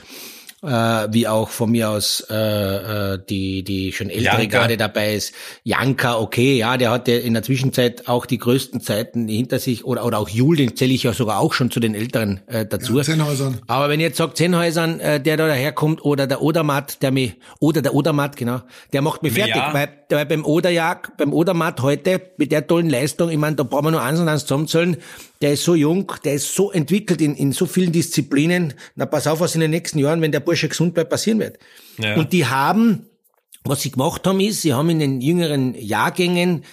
[0.64, 2.34] äh, wie auch von mir aus äh,
[3.14, 4.58] äh, die die schon ältere Janka.
[4.58, 5.34] Garde dabei ist.
[5.62, 10.04] Janka, okay, ja, der hatte in der Zwischenzeit auch die größten Zeiten hinter sich oder
[10.04, 12.96] oder auch Jul, den zähle ich ja sogar auch schon zu den Älteren äh, dazu.
[12.98, 13.58] Ja, Zennhäusern.
[13.66, 17.34] Aber wenn ihr jetzt sagt Zennhäusern, äh, der da daherkommt, oder der Odermatt, der mich,
[17.60, 18.60] oder der Odermatt, genau,
[18.92, 19.72] der macht mich fertig, Ja.
[19.72, 23.86] weil, weil beim Oderjag, beim Odermatt heute, mit der tollen Leistung, ich meine, da brauchen
[23.86, 24.96] wir nur eins und eins zusammenzählen,
[25.42, 29.26] der ist so jung, der ist so entwickelt in, in so vielen Disziplinen, na pass
[29.26, 31.58] auf, was in den nächsten Jahren, wenn der Bursche gesund bleibt, passieren wird.
[31.98, 32.16] Ja.
[32.16, 33.06] Und die haben,
[33.64, 36.64] was sie gemacht haben, ist, sie haben in den jüngeren Jahrgängen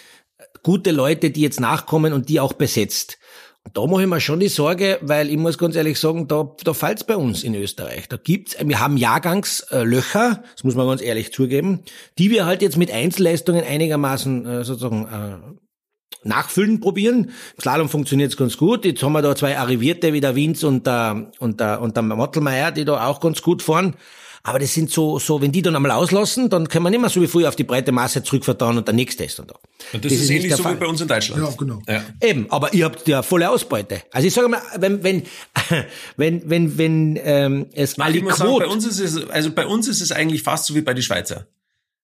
[0.63, 3.17] gute Leute, die jetzt nachkommen und die auch besetzt.
[3.63, 6.56] Und da mache ich mir schon die Sorge, weil ich muss ganz ehrlich sagen, da,
[6.63, 8.08] da fällt's bei uns in Österreich.
[8.10, 11.82] Da gibt's, wir haben Jahrgangslöcher, das muss man ganz ehrlich zugeben,
[12.17, 15.62] die wir halt jetzt mit Einzelleistungen einigermaßen äh, sozusagen äh,
[16.23, 17.31] nachfüllen probieren.
[17.60, 18.86] Slalom funktioniert's ganz gut.
[18.86, 22.03] Jetzt haben wir da zwei Arrivierte wie der Winz und der, und der, und der
[22.03, 23.95] Mottelmeier, die da auch ganz gut fahren.
[24.43, 27.12] Aber das sind so, so, wenn die dann einmal auslassen, dann kann man nicht mehr
[27.12, 29.55] so wie früher auf die breite Masse zurückvertrauen und der nächste ist dann da.
[29.93, 30.75] Und das, ist, nicht ähnlich so Fall.
[30.75, 31.43] wie bei uns in Deutschland.
[31.43, 31.79] Ja, genau.
[31.88, 32.03] Ja.
[32.21, 34.01] Eben, aber ihr habt ja volle Ausbeute.
[34.12, 35.23] Also ich sage mal, wenn, wenn,
[36.17, 39.51] wenn, wenn, wenn ähm, es Nein, ich Ali muss sagen, bei uns ist es, also
[39.51, 41.45] bei uns ist es eigentlich fast so wie bei den Schweizer.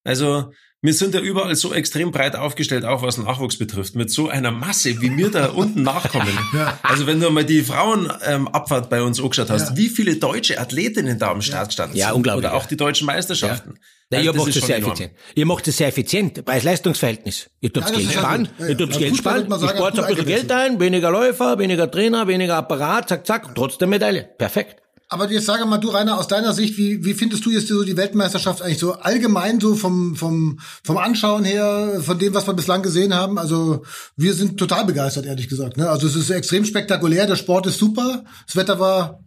[0.04, 0.52] Also,
[0.82, 4.52] wir sind ja überall so extrem breit aufgestellt, auch was Nachwuchs betrifft, mit so einer
[4.52, 6.28] Masse, wie wir da unten nachkommen.
[6.84, 9.78] Also, wenn du mal die Frauenabfahrt ähm, bei uns angeschaut hast, Ja.
[9.78, 11.98] wie viele deutsche Athletinnen da am Start standen.
[11.98, 12.18] Ja, sind.
[12.18, 12.68] unglaublich, Oder auch ja.
[12.70, 13.80] die deutschen Meisterschaften.
[14.12, 14.92] Ja, ihr macht es sehr enorm.
[14.94, 15.14] effizient.
[15.36, 16.46] Ihr macht es sehr effizient.
[16.46, 17.50] Preis-Leistungs-Verhältnis.
[17.60, 18.50] Ihr tut Ja, Geld ja sparen.
[18.60, 18.78] Ja, ihr ja.
[18.78, 19.48] tut Geld sparen.
[19.50, 23.90] Ihr spart ein bisschen Geld ein, weniger Läufer, weniger Trainer, weniger Apparat, zack, zack, trotzdem
[23.90, 24.24] Medaille.
[24.38, 24.82] Perfekt.
[25.10, 27.84] Aber jetzt sage mal, du Rainer, aus deiner Sicht, wie, wie findest du jetzt so
[27.84, 32.54] die Weltmeisterschaft eigentlich so allgemein so vom, vom, vom Anschauen her, von dem, was wir
[32.54, 33.38] bislang gesehen haben?
[33.38, 33.86] Also
[34.18, 35.78] wir sind total begeistert, ehrlich gesagt.
[35.78, 35.90] Ne?
[35.90, 39.24] Also es ist extrem spektakulär, der Sport ist super, das Wetter war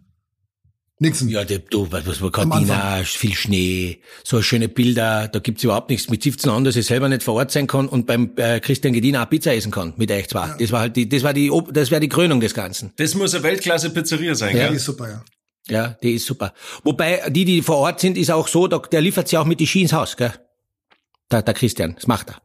[0.99, 1.29] nixen.
[1.29, 5.89] Ja, die, du, was, was, Am Cortina, viel Schnee, so schöne Bilder, da gibt's überhaupt
[5.89, 6.09] nichts.
[6.09, 8.93] Mit 17 an, dass ich selber nicht vor Ort sein kann und beim äh, Christian
[8.93, 10.55] Gedina auch Pizza essen kann, mit euch zwei.
[10.59, 12.93] Das war halt die, das war die, das wäre die Krönung des Ganzen.
[12.97, 14.75] Das muss eine Weltklasse-Pizzeria sein, Die gell?
[14.75, 15.23] ist super, ja.
[15.67, 16.53] Ja, die ist super.
[16.83, 19.67] Wobei, die, die vor Ort sind, ist auch so, der liefert sie auch mit die
[19.67, 20.33] Ski ins Haus, gell?
[21.31, 22.41] Der, der Christian, das macht er.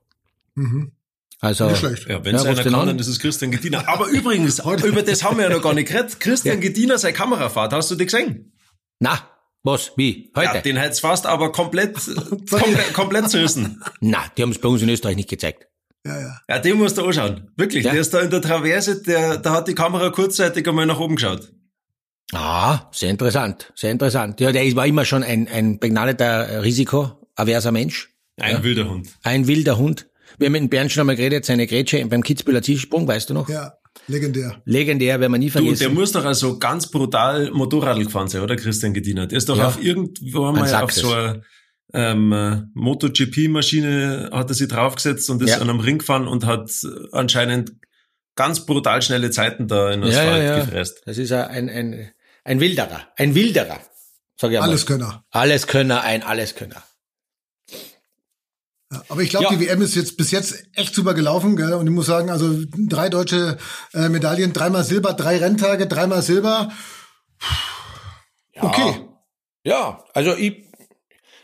[0.55, 0.93] Mhm.
[1.41, 2.09] Also, Nicht schlecht.
[2.09, 2.87] Ja, wenn Ja, es was einer kann, an?
[2.89, 3.89] dann ist es Christian Gediner.
[3.89, 6.19] Aber übrigens, über das haben wir ja noch gar nicht geredet.
[6.21, 8.53] Christian Gediner, seine Kamerafahrt, hast du die gesehen?
[9.01, 9.19] na,
[9.63, 10.55] was, wie, heute?
[10.55, 11.97] Ja, den hätt's fast aber komplett,
[12.51, 13.83] komplett, komplett zerrissen.
[14.01, 15.67] na, die haben es bei uns in Österreich nicht gezeigt.
[16.07, 16.41] Ja, ja.
[16.49, 17.51] Ja, den musst du anschauen.
[17.57, 17.91] Wirklich, Ja.
[17.93, 21.17] der ist da in der Traverse, der, da hat die Kamera kurzzeitig einmal nach oben
[21.17, 21.53] geschaut.
[22.33, 24.41] Ah, sehr interessant, sehr interessant.
[24.41, 28.11] Ja, der ist- war immer schon ein, ein begnadeter, risikoaverser Mensch.
[28.39, 29.09] Ein wilder Hund.
[29.23, 30.09] Ein wilder Hund.
[30.39, 33.35] Wir haben mit dem Bernd schon einmal geredet, seine Grätsche beim Kitzbühler Zielsprung, weißt du
[33.35, 33.49] noch?
[33.49, 33.75] Ja,
[34.09, 34.61] legendär.
[34.65, 35.95] Legendär, werden wir nie Du, der vergessen.
[35.95, 39.27] muss doch also ganz brutal Motorradl gefahren sein, oder Christian Gediner?
[39.27, 39.69] Der ist doch Ja.
[39.69, 41.43] auf irgendwo Ein einmal auf so eine
[41.95, 45.59] ähm, äh, MotoGP-Maschine hat er sich draufgesetzt und ist Ja.
[45.59, 46.71] an einem Ring gefahren und hat
[47.13, 47.73] anscheinend
[48.35, 50.65] ganz brutal schnelle Zeiten da in ja, Asphalt ja, ja.
[50.65, 51.03] gefräst.
[51.07, 52.11] Das ist ein, ein,
[52.47, 53.09] ein Wilderer.
[53.17, 53.79] Ein Wilderer.
[54.41, 54.71] Sag ich einmal.
[54.71, 55.25] Alles Könner.
[55.31, 56.83] Alles Könner, ein Alleskönner.
[58.93, 59.51] Ja, aber ich glaube, Ja.
[59.51, 61.73] die WM ist jetzt bis jetzt echt super gelaufen, gell?
[61.75, 62.55] Und ich muss sagen, also
[62.89, 63.59] drei deutsche
[63.95, 66.71] äh, Medaillen, dreimal Silber, drei Renntage, dreimal Silber.
[68.61, 69.01] Okay.
[69.65, 70.65] Ja, also ich,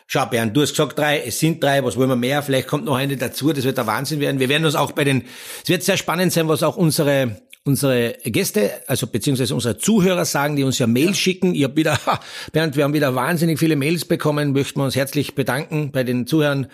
[0.06, 2.42] Schau, Bernd, du hast gesagt drei, es sind drei, was wollen wir mehr?
[2.42, 4.38] Vielleicht kommt noch eine dazu, das wird der Wahnsinn werden.
[4.40, 5.24] Wir werden uns auch bei den,
[5.62, 10.56] es wird sehr spannend sein, was auch unsere, unsere Gäste, also beziehungsweise unsere Zuhörer sagen,
[10.56, 11.54] die uns ja Mails schicken.
[11.54, 11.98] Ich habe wieder,
[12.52, 16.26] Bernd, wir haben wieder wahnsinnig viele Mails bekommen, möchten wir uns herzlich bedanken bei den
[16.26, 16.66] Zuhörern,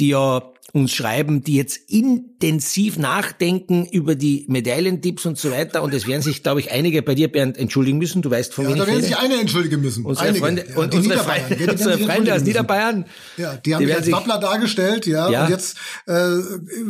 [0.00, 5.82] die ja uns schreiben, die jetzt intensiv nachdenken über die Medaillentipps und so weiter.
[5.82, 8.22] Und es werden sich, glaube ich, einige bei dir, Bernd, entschuldigen müssen.
[8.22, 10.06] Du weißt, von Ja, wem da ich werden sich eine entschuldigen müssen.
[10.06, 10.40] Unsere Einige.
[10.44, 12.42] Freunde, ja, und die unsere Niederbayern, Freunde, ja, die unsere Freunde aus.
[12.42, 13.04] Niederbayern.
[13.36, 15.44] Ja, die haben Die mich als Wappler dargestellt, ja, Ja.
[15.44, 16.30] und jetzt äh,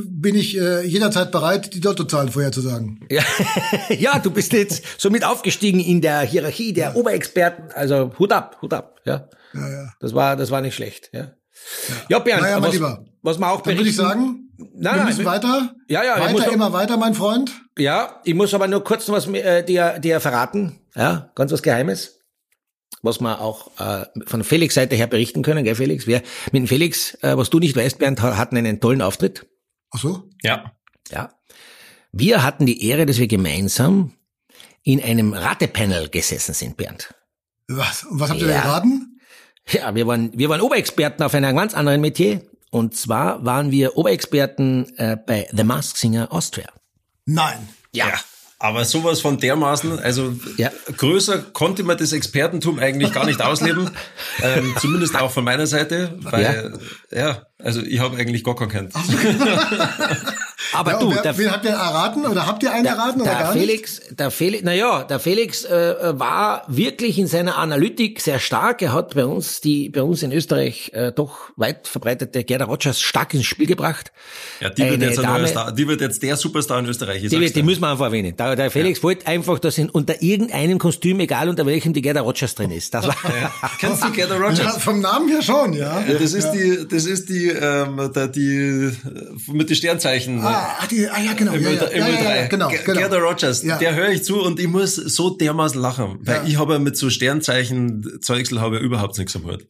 [0.06, 3.00] bin ich äh, jederzeit bereit, die Lottozahlen vorherzusagen.
[3.10, 3.22] Ja,
[3.98, 7.72] ja, du bist jetzt somit aufgestiegen in der Hierarchie der Oberexperten.
[7.74, 9.00] Also Hut ab, Hut ab.
[9.04, 9.92] Ja, Ja, ja.
[9.98, 11.10] das war, das war nicht schlecht.
[11.12, 11.32] Ja,
[12.08, 13.04] ja Bernd, Naja, mein was, Lieber.
[13.22, 14.20] was wir auch Dann würde ich berichten.
[14.20, 15.74] sagen, Nein, wir nein, müssen wir- weiter.
[15.88, 17.52] Ja, ja, weiter, doch- immer weiter, mein Freund.
[17.78, 20.78] Ja, ich muss aber nur kurz noch was äh, dir, dir verraten.
[20.94, 22.18] Ja, ganz was Geheimes.
[23.04, 26.06] Was wir auch äh, von Felix Seite her berichten können, gell, Felix?
[26.06, 26.22] Wir
[26.52, 29.46] mit dem Felix, äh, was du nicht weißt, Bernd, ha- hatten einen tollen Auftritt.
[29.90, 30.28] Ach so?
[30.42, 30.72] Ja.
[31.10, 31.32] Ja.
[32.12, 34.12] Wir hatten die Ehre, dass wir gemeinsam
[34.84, 37.14] in einem Ratepanel gesessen sind, Bernd.
[37.68, 38.04] Was?
[38.04, 38.54] Und was habt ihr Ja.
[38.58, 39.11] da geraten?
[39.70, 42.42] Ja, wir waren, wir waren Oberexperten auf einem ganz anderen Metier.
[42.70, 46.68] Und zwar waren wir Oberexperten äh, bei The Mask Singer Austria.
[47.26, 47.68] Nein.
[47.92, 48.06] Ja.
[48.58, 50.70] Aber sowas von dermaßen, also Ja.
[50.96, 53.90] größer konnte man das Expertentum eigentlich gar nicht ausleben.
[54.42, 56.16] ähm, zumindest auch von meiner Seite.
[56.20, 56.78] Weil,
[57.10, 58.94] ja, also ich habe eigentlich gar keinen kennt.
[60.72, 62.24] Aber Ja, du, wer, der, wen habt ihr erraten?
[62.26, 63.66] Oder habt ihr einen erraten oder der gar nicht?
[63.66, 68.82] Felix, der Felix, na ja, der Felix äh, war wirklich in seiner Analytik sehr stark.
[68.82, 73.00] Er hat bei uns die, bei uns in Österreich äh, doch weit verbreitete Gerda Rogers
[73.00, 74.12] stark ins Spiel gebracht.
[74.60, 76.86] Ja, die wird, Eine jetzt ein Dame- neuer Star, die wird jetzt der Superstar in
[76.86, 77.22] Österreich.
[77.24, 78.36] Ich Die, sag's die müssen wir einfach erwähnen.
[78.36, 82.20] Der, der Felix wollte einfach, dass in, unter irgendeinem Kostüm, egal unter welchem, die Gerda
[82.22, 82.94] Rogers drin ist.
[82.94, 83.16] Das war,
[83.78, 84.76] Kennst du Gerda Ja, Rogers?
[84.82, 86.00] vom Namen her schon, ja.
[86.06, 88.90] Ja, das ist die, das ist die, ähm, da, die
[89.48, 90.40] mit den Sternzeichen.
[90.40, 91.52] Ah, ah, die, ah ja, genau.
[91.52, 92.36] Im Ja, Ö- ja, im ja, ja, Ö3.
[92.36, 92.98] ja, genau, Ge- genau.
[93.00, 93.78] Gerda Rogers, Ja.
[93.78, 96.44] der höre ich zu und ich muss so dermaßen lachen, weil Ja.
[96.46, 99.66] ich habe ja mit so Sternzeichen Zeugsel habe ja überhaupt nichts am Hut.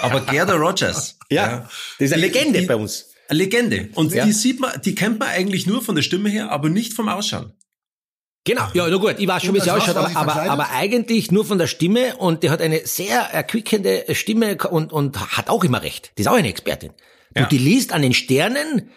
[0.00, 3.06] Aber Gerda Rogers, ja, das ist eine Legende die- bei uns.
[3.28, 3.88] eine Legende.
[3.94, 4.24] Und Ja.
[4.24, 7.08] die sieht man, die kennt man eigentlich nur von der Stimme her, aber nicht vom
[7.08, 7.52] Ausschauen.
[8.44, 11.44] Genau, ja, na gut, ich weiß schon, wie sie ausschaut, aber, aber, aber eigentlich nur
[11.44, 15.82] von der Stimme und die hat eine sehr erquickende Stimme und, und hat auch immer
[15.82, 16.12] recht.
[16.16, 16.92] Die ist auch eine Expertin.
[17.36, 17.42] Ja.
[17.42, 18.88] Und die liest an den Sternen,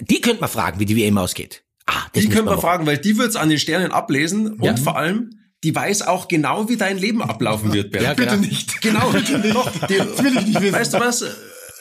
[0.00, 1.62] die könnte man fragen, wie die WM ausgeht.
[1.86, 2.60] Ah, das Die können wir machen.
[2.60, 4.70] fragen, weil die wird's an den Sternen ablesen Ja.
[4.70, 5.30] und vor allem,
[5.64, 8.06] die weiß auch genau, wie dein Leben ablaufen wird, Bernd.
[8.06, 8.40] Ja, Bitte genau.
[8.42, 8.80] nicht.
[8.82, 9.12] Genau,
[9.52, 9.86] doch.
[9.86, 10.72] Die, Das will ich nicht wissen.
[10.74, 11.24] Weißt du was,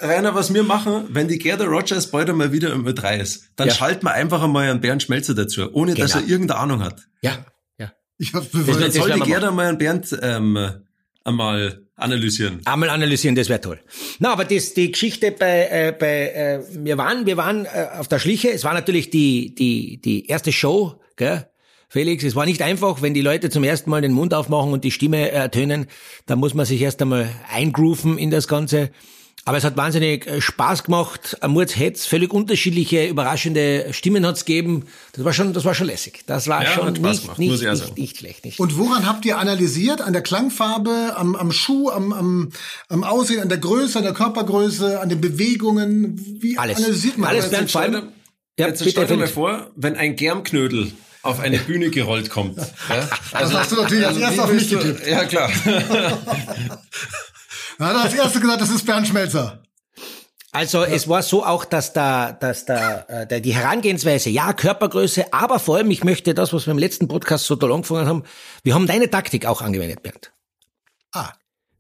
[0.02, 3.67] Rainer, was wir machen, wenn die Gerda Rogers bald einmal wieder im Ö3 ist, dann
[3.67, 3.74] Ja.
[3.76, 6.26] schalten wir einfach einmal einen Bernd Schmelzer dazu, ohne dass Genau.
[6.26, 7.04] er irgendeine Ahnung hat.
[7.21, 7.45] Ja,
[7.78, 7.91] ja.
[8.17, 8.88] Ich hab's Dann bewundert.
[8.89, 10.58] das soll die Gerda mal einen Bernd ähm,
[11.24, 12.61] einmal analysieren.
[12.65, 13.79] Einmal analysieren, das wäre toll.
[14.19, 18.07] Na, aber das, die Geschichte bei, äh, bei äh, wir waren, wir waren äh, auf
[18.07, 18.51] der Schliche.
[18.51, 21.47] Es war natürlich die, die, die erste Show, gell?
[21.89, 24.85] Felix, es war nicht einfach, wenn die Leute zum ersten Mal den Mund aufmachen und
[24.85, 25.87] die Stimme ertönen,
[26.25, 28.91] da muss man sich erst einmal eingrooven in das Ganze.
[29.43, 31.36] Aber es hat wahnsinnig äh, Spaß gemacht.
[31.41, 34.86] Am Murz Hetz, völlig unterschiedliche, überraschende Stimmen hat's gegeben.
[35.13, 36.21] Das war schon, das war schon lässig.
[36.27, 37.93] Das war Ja, schon hat nicht, gemacht, nicht, nicht, sagen.
[37.95, 38.45] nicht schlecht.
[38.45, 40.01] Nicht Und woran habt ihr analysiert?
[40.01, 42.51] An der Klangfarbe, am, am Schuh, am, am,
[42.89, 46.23] am Aussehen, an der Größe, an der Körpergröße, an den Bewegungen?
[46.39, 46.77] Wie Alles.
[46.77, 47.51] analysiert man Alles das?
[47.54, 48.10] werden vor allem-
[48.60, 50.91] Ja, Jetzt bitte, stell dir mal vor, wenn ein Germknödel
[51.23, 52.58] auf eine Bühne gerollt kommt.
[52.89, 53.10] Ja?
[53.32, 55.08] Also, hast du natürlich als erstes wie auf mich getippt.
[55.08, 55.49] Ja, klar.
[57.81, 59.63] Da hat er als erste gesagt, das ist Bernd Schmelzer.
[60.51, 65.57] Also es war so auch, dass da, dass da äh, die Herangehensweise, ja, Körpergröße, aber
[65.57, 68.23] vor allem, ich möchte das, was wir im letzten Podcast so toll angefangen haben,
[68.61, 70.31] wir haben deine Taktik auch angewendet, Bernd.
[71.11, 71.31] Ah,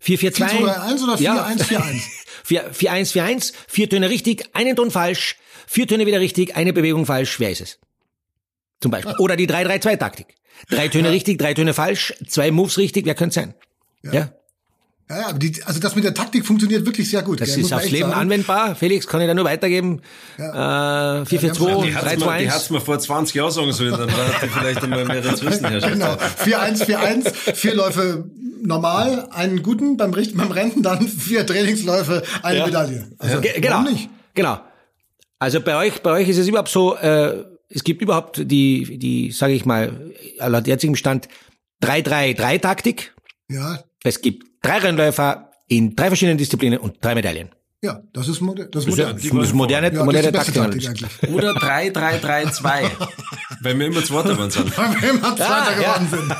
[0.03, 0.47] 4-4-2.
[0.47, 1.47] 4-2-3-1 oder Ja.
[1.47, 2.01] 4-1-4-1?
[2.47, 5.37] 4-1-4-1, vier Töne richtig, einen Ton falsch,
[5.67, 7.79] vier Töne wieder richtig, eine Bewegung falsch, wer ist es?
[8.79, 9.13] Zum Beispiel.
[9.19, 10.33] Oder die 3-3-2-Taktik.
[10.67, 13.53] Drei Töne richtig, drei Töne falsch, zwei Moves richtig, wer könnte sein?
[14.01, 14.13] Ja.
[14.13, 14.29] Ja,
[15.17, 17.41] ja, aber die, also das mit der Taktik funktioniert wirklich sehr gut.
[17.41, 18.21] Das gell, ist aufs Leben sagen.
[18.21, 18.75] anwendbar.
[18.75, 20.01] Felix, kann ich da nur weitergeben.
[20.37, 22.49] Äh, 4-4-2, Die hat's mir, die 3-2-1.
[22.49, 25.67] hat's mir vor 20 Jahren sagen sollen, dann hat die vielleicht einmal mehr das Wissen
[25.67, 25.79] her.
[25.81, 26.13] Genau,
[26.45, 28.25] 4-1-4-1, vier Läufe
[28.63, 33.07] normal, einen guten beim, Richt- beim Rennen, dann vier Trainingsläufe, eine Medaille.
[33.17, 33.77] Also, Ge- Genau.
[33.79, 34.09] warum nicht?
[34.33, 34.59] Genau.
[35.39, 39.31] Also bei euch, bei euch ist es überhaupt so, äh, es gibt überhaupt die, die,
[39.31, 41.27] sage ich mal, laut jetzigem Stand
[41.83, 43.13] 3-3-3-Taktik.
[43.49, 47.49] Ja, Es gibt drei Rennläufer in drei verschiedenen Disziplinen und drei Medaillen.
[47.81, 49.17] ja, das ist, moder das ist Das modern.
[49.17, 50.83] ist, das ist moderne, Ja, das ist moderne die beste Taktik.
[50.83, 51.29] Taktik.
[51.31, 52.63] Oder 3-3-3-2.
[53.61, 54.77] weil wir immer Zweiter waren sind.
[54.77, 55.97] Weil wir immer Zweiter ja.
[55.97, 56.35] geworden sind.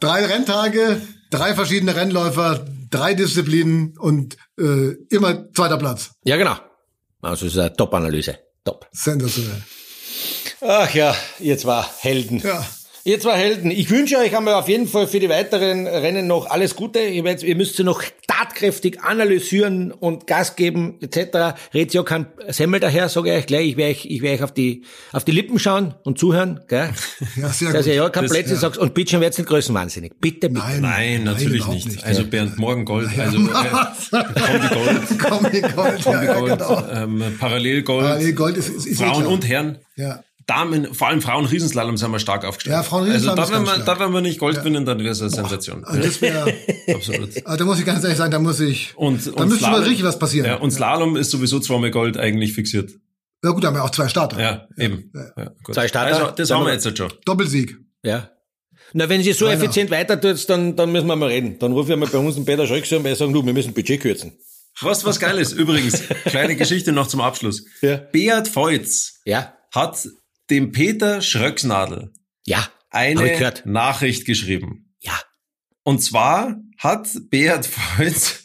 [0.00, 6.10] Drei Renntage, drei verschiedene Rennläufer, drei Disziplinen und äh, immer zweiter Platz.
[6.24, 6.56] Ja, genau.
[7.20, 8.38] Also es ist eine Top-Analyse.
[8.64, 8.86] Top.
[8.92, 9.62] Sensationell.
[10.60, 12.38] Ach ja, ihr zwei Helden.
[12.40, 12.64] Ja.
[13.08, 13.70] Ihr zwei Helden.
[13.70, 16.98] Ich wünsche euch einmal auf jeden Fall für die weiteren Rennen noch alles Gute.
[16.98, 21.58] Ihr, werdet, ihr müsst sie noch tatkräftig analysieren und Gas geben etc.
[21.72, 23.66] Redet ja kein Semmel daher, sage ich euch gleich.
[23.68, 26.60] Ich werde euch, ich werde euch auf die auf die Lippen schauen und zuhören.
[26.68, 26.90] Gell?
[27.36, 27.94] Ja, sehr Dass gut.
[27.94, 28.60] ihr ja kein Das- Plätzchen ja.
[28.60, 30.12] sagt und bitte schon wird's nicht größenwahnsinnig.
[30.20, 30.66] Bitte, bitte.
[30.66, 32.04] Nein, Nein, natürlich überhaupt nicht.
[32.04, 33.40] Also Bernd Morgen Gold, also äh,
[34.20, 36.84] Kombi Gold, Kombi Gold, ja, Kombi ja, Gold, genau.
[36.92, 39.32] ähm, Parallelgold, Parallel Gold ist, ist, ist eh Frauen klar.
[39.32, 39.78] und Herren.
[39.96, 40.22] Ja.
[40.48, 42.72] Damen, vor allem Frauen Riesenslalom sind wir stark aufgestellt.
[42.74, 43.98] Ja, Frauen-Riesenslalom Also ist da, wenn ganz wir, stark.
[43.98, 45.84] da, wenn wir nicht Gold gewinnen, dann wäre es eine Sensation.
[45.84, 46.52] Also das wäre,
[46.94, 47.46] Absolut.
[47.46, 49.74] also da muss ich ganz ehrlich sagen, da muss ich, Und, da und müsste mal
[49.80, 50.46] Slalom- richtig was passieren.
[50.46, 52.92] Ja, und Slalom ist sowieso zweimal Gold eigentlich fixiert.
[53.44, 54.40] Ja gut, da haben wir auch zwei Starter.
[54.40, 55.12] Ja, eben.
[55.14, 55.74] Ja, gut.
[55.74, 56.16] Zwei Starter.
[56.16, 57.12] Also, das haben wir jetzt schon.
[57.26, 57.76] Doppelsieg.
[58.02, 58.30] Ja.
[58.94, 59.62] Na, wenn sie so Keiner.
[59.62, 61.58] effizient weiter tut, dann, dann müssen wir mal reden.
[61.58, 63.74] Dann rufe ich mal bei uns den Peter Schröckse und wir sagen, du, wir müssen
[63.74, 64.32] Budget kürzen.
[64.80, 67.64] Was, was geil ist, übrigens, kleine Geschichte noch zum Abschluss.
[67.82, 67.96] Ja.
[67.96, 69.52] Beat Feutz Ja.
[69.74, 70.08] hat
[70.50, 72.12] dem Peter Schröcksnadel
[72.46, 72.68] Ja.
[72.90, 73.52] Eine.
[73.66, 74.94] Nachricht geschrieben.
[75.00, 75.18] Ja.
[75.82, 78.44] Und zwar hat Beat Feutz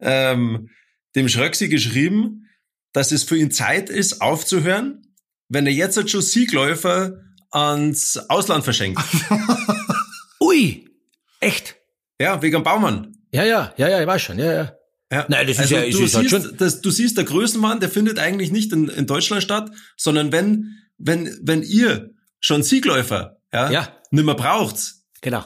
[0.00, 0.70] ähm,
[1.14, 2.48] dem Schröcksi geschrieben,
[2.92, 5.02] dass es für ihn Zeit ist, aufzuhören,
[5.48, 9.00] wenn er jetzt halt schon Siegläufer ans Ausland verschenkt.
[10.40, 10.88] Ui.
[11.40, 11.76] Echt?
[12.20, 13.16] Ja, wegen Baumann.
[13.32, 14.72] Ja, ja, ja, ja, ich weiß schon, ja, ja.
[15.12, 15.26] Ja.
[15.28, 17.80] Nein, das ist also ja- du, ist halt siehst, schon- das, du siehst, der Größenwahn,
[17.80, 23.36] der findet eigentlich nicht in, in Deutschland statt, sondern wenn, wenn, wenn ihr schon Siegläufer
[23.52, 23.88] ja, Ja.
[24.10, 24.76] nimmer braucht,
[25.20, 25.42] Genau.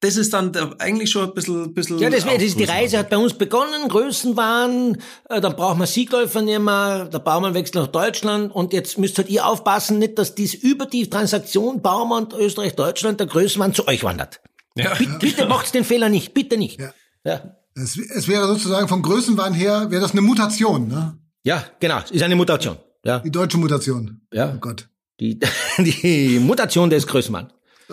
[0.00, 2.64] das ist dann eigentlich schon ein bisschen, bisschen Ja, das, das ist die.
[2.64, 4.98] Reise hat bei uns begonnen, Größenwahn,
[5.28, 9.18] äh, dann braucht man Siegläufer nicht mehr, der Baumann wechselt nach Deutschland und jetzt müsst
[9.18, 13.86] halt ihr aufpassen, nicht, dass dies über die Transaktion Baumann, Österreich, Deutschland, der Größenwahn zu
[13.88, 14.40] euch wandert.
[14.76, 14.94] Ja.
[14.94, 16.80] Bitte, bitte macht's den Fehler nicht, bitte nicht.
[16.80, 16.92] Ja.
[17.24, 21.16] Ja, Es, es wäre sozusagen vom Größenwahn her, wäre das eine Mutation, ne?
[21.44, 22.76] ja genau, es ist eine Mutation.
[23.04, 24.20] Ja, Die deutsche Mutation.
[24.32, 24.52] ja.
[24.54, 24.88] Oh Gott.
[25.20, 25.38] Die,
[25.78, 27.52] die Mutation des Größenmann.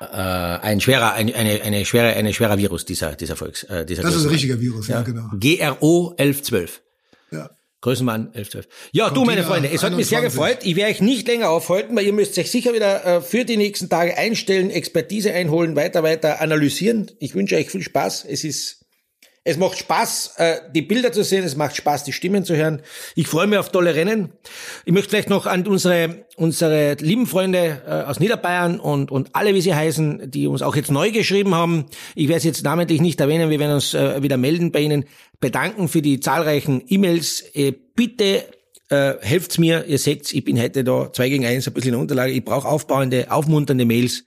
[0.00, 4.02] äh, ein schwerer, ein, eine, eine schwere, eine schwerer Virus dieser, dieser Volks, äh, dieser
[4.02, 4.32] Das ist ein Größenmann.
[4.32, 5.28] richtiger Virus, ja, genau.
[5.38, 6.82] GRO 1112.
[7.30, 7.50] Ja.
[7.80, 8.68] Größenmann 1112.
[8.92, 10.22] Ja, du, meine Freunde, es hat mich sehr 21.
[10.38, 10.58] gefreut.
[10.62, 13.56] Ich werde euch nicht länger aufhalten, weil ihr müsst euch sicher wieder äh, für die
[13.58, 17.10] nächsten Tage einstellen, Expertise einholen, weiter, weiter analysieren.
[17.18, 18.24] Ich wünsche euch viel Spaß.
[18.24, 18.83] Es ist,
[19.46, 21.44] es macht Spaß, äh, die Bilder zu sehen.
[21.44, 22.80] Es macht Spaß, die Stimmen zu hören.
[23.14, 24.32] Ich freue mich auf tolle Rennen.
[24.86, 29.54] Ich möchte vielleicht noch an unsere, unsere lieben Freunde äh, aus Niederbayern und, und alle,
[29.54, 31.84] wie sie heißen, die uns auch jetzt neu geschrieben haben.
[32.14, 33.50] Ich werde es jetzt namentlich nicht erwähnen.
[33.50, 35.04] Wir werden uns äh, wieder melden bei Ihnen.
[35.40, 37.44] Bedanken für die zahlreichen E-Mails.
[37.94, 38.44] Bitte
[38.88, 39.84] äh, helft's mir.
[39.84, 42.32] Ihr seht, ich bin heute da zwei gegen eins, ein bisschen in Unterlage.
[42.32, 44.24] Ich brauche aufbauende, aufmunternde Mails.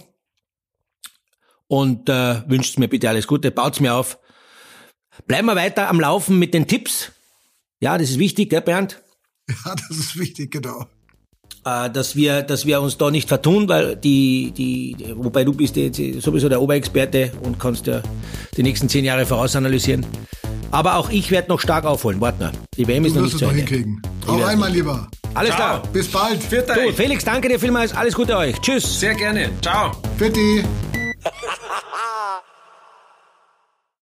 [1.69, 4.19] und äh, wünscht mir bitte alles Gute, baut's mir auf.
[5.27, 7.13] Bleiben wir weiter am Laufen mit den Tipps.
[7.81, 9.03] Ja, das ist wichtig, gell, Bernd?
[9.65, 10.87] Ja, das ist wichtig, genau.
[11.65, 15.77] Äh, dass wir, dass wir uns da nicht vertun, weil die, die, wobei du bist
[15.77, 18.03] jetzt sowieso der Oberexperte und kannst ja
[18.57, 20.05] die nächsten zehn Jahre vorausanalysieren.
[20.71, 22.21] Aber auch ich werde noch stark aufholen.
[22.21, 22.53] Warte mal.
[22.77, 23.63] Die WM ist Du noch wirst nicht zu noch Ende.
[23.67, 24.03] hinkriegen.
[24.27, 25.09] Hau werd's rein, mein Lieber.
[25.35, 25.81] Alles Ciao.
[25.81, 25.83] klar.
[25.93, 26.43] Bis bald.
[26.43, 26.93] Viert Du.
[26.93, 27.95] Felix, danke dir vielmals.
[27.95, 28.59] Alles Gute euch.
[28.61, 29.01] Tschüss.
[29.01, 29.51] Sehr gerne.
[29.63, 29.93] Ciao.
[30.19, 30.65] Fitti.